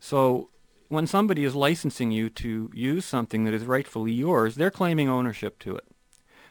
[0.00, 0.50] So
[0.88, 5.58] when somebody is licensing you to use something that is rightfully yours, they're claiming ownership
[5.60, 5.86] to it.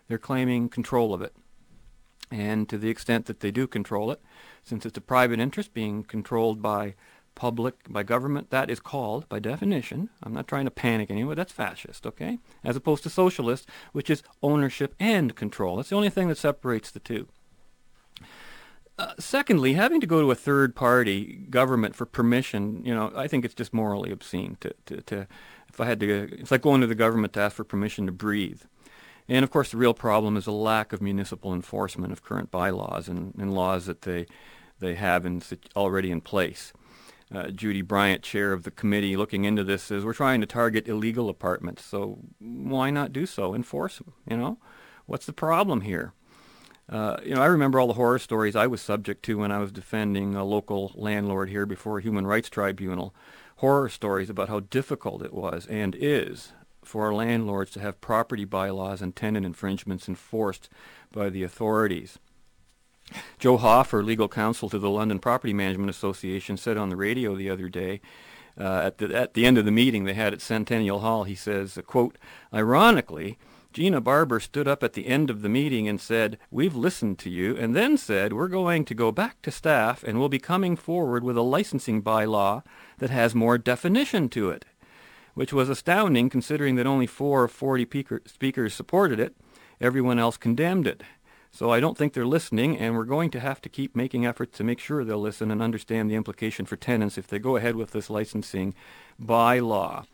[0.08, 1.36] They're claiming control of it.
[2.32, 4.20] And to the extent that they do control it,
[4.64, 6.96] since it's a private interest being controlled by
[7.36, 11.52] public, by government, that is called, by definition, I'm not trying to panic anyone, that's
[11.52, 12.40] fascist, okay?
[12.64, 15.78] As opposed to socialist, which is ownership and control.
[15.78, 17.28] That's the only thing that separates the two.
[19.00, 23.28] Uh, secondly, having to go to a third party government for permission, you know, I
[23.28, 25.28] think it's just morally obscene to, to, to
[25.68, 28.12] if I had to, it's like going to the government to ask for permission to
[28.12, 28.62] breathe.
[29.28, 33.08] And of course, the real problem is a lack of municipal enforcement of current bylaws
[33.08, 34.28] and, and laws that they,
[34.80, 35.42] they have in,
[35.76, 36.74] already in place.
[37.34, 40.88] Uh, Judy Bryant, chair of the committee looking into this, says we're trying to target
[40.88, 41.84] illegal apartments.
[41.84, 43.56] So why not do so?
[43.56, 44.14] Enforce them.
[44.30, 44.58] You know,
[45.08, 46.14] what's the problem here?
[46.88, 49.60] Uh, you know, I remember all the horror stories I was subject to when I
[49.60, 53.16] was defending a local landlord here before a human rights tribunal.
[53.58, 56.52] Horror stories about how difficult it was and is
[56.84, 60.70] for landlords to have property bylaws and tenant infringements enforced
[61.12, 62.20] by the authorities.
[63.40, 67.50] Joe Hoffer, legal counsel to the London Property Management Association, said on the radio the
[67.50, 68.02] other day,
[68.60, 71.36] uh, at, the, at the end of the meeting they had at Centennial Hall, he
[71.36, 72.18] says, quote,
[72.54, 73.38] ironically,
[73.74, 77.30] Gina Barber stood up at the end of the meeting and said, We've listened to
[77.32, 80.76] you, and then said, We're going to go back to staff and we'll be coming
[80.76, 82.64] forward with a licensing bylaw
[83.00, 84.66] that has more definition to it,
[85.34, 87.88] which was astounding considering that only four of 40
[88.28, 89.36] speakers supported it.
[89.82, 91.02] Everyone else condemned it.
[91.56, 94.58] So I don't think they're listening, and we're going to have to keep making efforts
[94.58, 97.76] to make sure they'll listen and understand the implication for tenants if they go ahead
[97.76, 98.74] with this licensing
[99.22, 100.06] bylaw,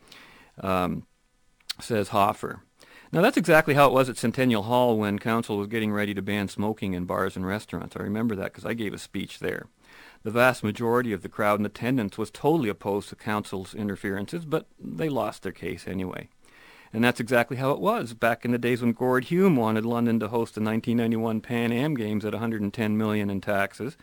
[0.60, 1.06] um,
[1.80, 2.60] says Hoffer.
[3.10, 6.20] Now, that's exactly how it was at Centennial Hall when Council was getting ready to
[6.20, 7.96] ban smoking in bars and restaurants.
[7.96, 9.66] I remember that because I gave a speech there.
[10.22, 14.66] The vast majority of the crowd in attendance was totally opposed to Council's interferences, but
[14.78, 16.28] they lost their case anyway.
[16.92, 20.18] And that's exactly how it was back in the days when Gord Hume wanted London
[20.20, 23.96] to host the 1991 Pan Am Games at 110 million in taxes.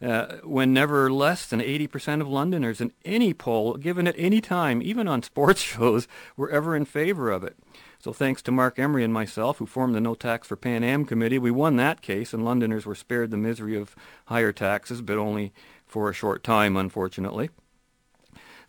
[0.00, 4.82] Uh, when never less than 80% of Londoners in any poll given at any time,
[4.82, 7.56] even on sports shows, were ever in favor of it.
[8.00, 11.04] So thanks to Marc Emery and myself, who formed the No Tax for Pan Am
[11.04, 13.94] committee, we won that case, and Londoners were spared the misery of
[14.26, 15.52] higher taxes, but only
[15.86, 17.50] for a short time, unfortunately.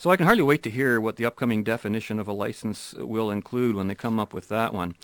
[0.03, 3.31] So I can hardly wait to hear what the upcoming definition of a license will
[3.31, 4.95] include when they come up with that one.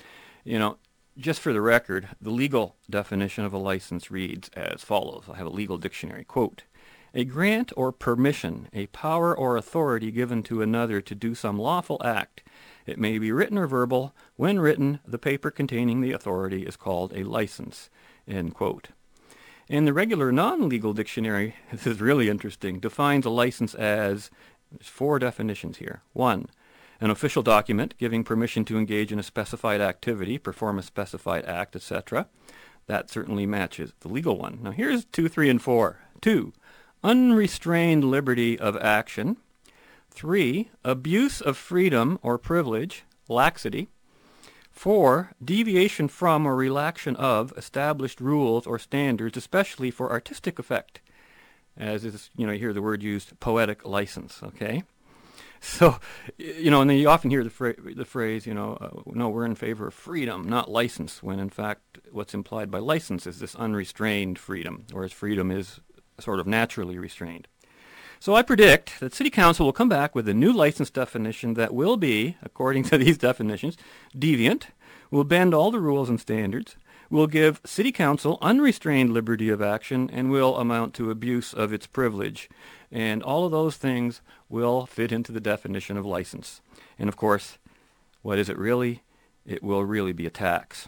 [0.44, 0.78] You know,
[1.18, 5.24] just for the record, the legal definition of a license reads as follows.
[5.32, 6.26] I have a legal dictionary.
[6.26, 6.64] Quote,
[7.14, 12.02] a grant or permission, a power or authority given to another to do some lawful
[12.04, 12.44] act
[12.86, 14.14] it may be written or verbal.
[14.36, 17.90] When written, the paper containing the authority is called a license.
[18.28, 18.90] End quote.
[19.70, 24.30] And the regular non-legal dictionary, this is really interesting, defines a license as,
[24.72, 26.02] there's four definitions here.
[26.14, 26.48] One,
[27.02, 31.76] an official document giving permission to engage in a specified activity, perform a specified act,
[31.76, 32.28] etc.
[32.88, 34.60] That certainly matches the legal one.
[34.62, 36.02] Now here's two, three, and four.
[36.22, 36.54] Two,
[37.04, 39.38] unrestrained liberty of action.
[40.10, 43.90] Three, abuse of freedom or privilege, laxity.
[44.72, 51.00] Four, deviation from or relaxation of established rules or standards, especially for artistic effect.
[51.80, 54.84] As is, you know, you hear the word used, poetic license, okay?
[55.62, 56.00] So,
[56.38, 59.30] you know, and then you often hear the, fra- the phrase, you know, uh, no,
[59.30, 63.40] we're in favor of freedom, not license, when in fact what's implied by license is
[63.40, 65.80] this unrestrained freedom, whereas freedom is
[66.20, 67.48] sort of naturally restrained.
[68.22, 71.74] So I predict that City Council will come back with a new license definition that
[71.74, 73.78] will be, according to these definitions,
[74.18, 74.64] deviant,
[75.12, 76.76] will bend all the rules and standards,
[77.10, 81.88] will give City Council unrestrained liberty of action, and will amount to abuse of its
[81.88, 82.50] privilege.
[82.92, 86.62] And all of those things will fit into the definition of license.
[86.98, 87.58] And of course,
[88.22, 89.04] what is it really?
[89.46, 90.88] It will really be a tax.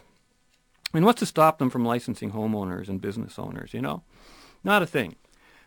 [0.92, 4.02] Mean, what's to stop them from licensing homeowners and business owners, you know?
[4.62, 5.16] Not a thing.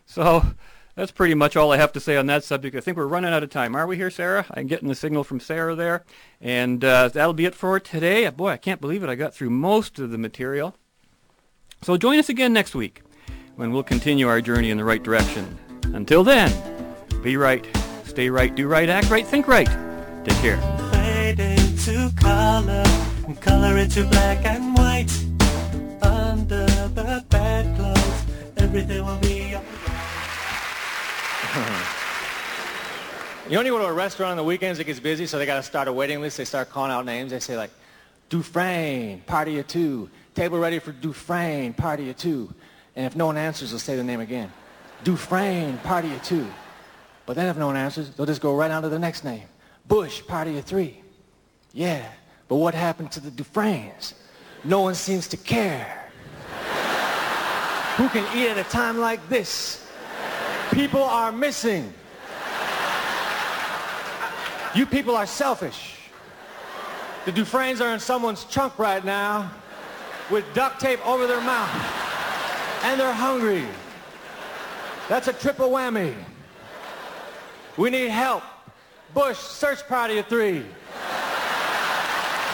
[0.04, 0.54] So
[0.96, 2.74] that's pretty much all I have to say on that subject.
[2.74, 3.76] I think we're running out of time.
[3.76, 4.46] Are we here, Sarah?
[4.50, 6.04] I'm getting the signal from Sarah there.
[6.40, 8.28] And uh, that'll be it for today.
[8.30, 9.10] Boy, I can't believe it.
[9.10, 10.74] I got through most of the material.
[11.82, 13.02] So join us again next week
[13.56, 15.58] when we'll continue our journey in the right direction.
[15.92, 16.50] Until then,
[17.22, 17.66] be right,
[18.04, 19.68] stay right, do right, act right, think right.
[20.24, 20.58] Take care.
[20.92, 22.84] Fade into color,
[23.42, 25.12] color into black and white.
[26.02, 28.24] Under the bedclothes,
[28.56, 29.35] everything will be
[33.46, 35.38] You know when you go to a restaurant on the weekends, it gets busy, so
[35.38, 36.36] they got to start a waiting list.
[36.36, 37.30] They start calling out names.
[37.30, 37.70] They say like,
[38.28, 40.10] Dufresne, party of two.
[40.34, 42.52] Table ready for Dufresne, party of two.
[42.96, 44.52] And if no one answers, they'll say the name again.
[45.04, 46.44] Dufresne, party of two.
[47.24, 49.44] But then if no one answers, they'll just go right on to the next name.
[49.86, 51.00] Bush, party of three.
[51.72, 52.04] Yeah,
[52.48, 54.14] but what happened to the Dufresnes?
[54.64, 56.10] No one seems to care.
[57.96, 59.85] Who can eat at a time like this?
[60.76, 61.90] People are missing.
[64.74, 65.96] You people are selfish.
[67.24, 69.50] The Dufresnes are in someone's trunk right now
[70.30, 71.70] with duct tape over their mouth.
[72.84, 73.64] And they're hungry.
[75.08, 76.14] That's a triple whammy.
[77.78, 78.42] We need help.
[79.14, 80.62] Bush, search party of three.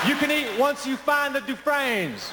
[0.06, 2.32] You can eat once you find the Dufresnes.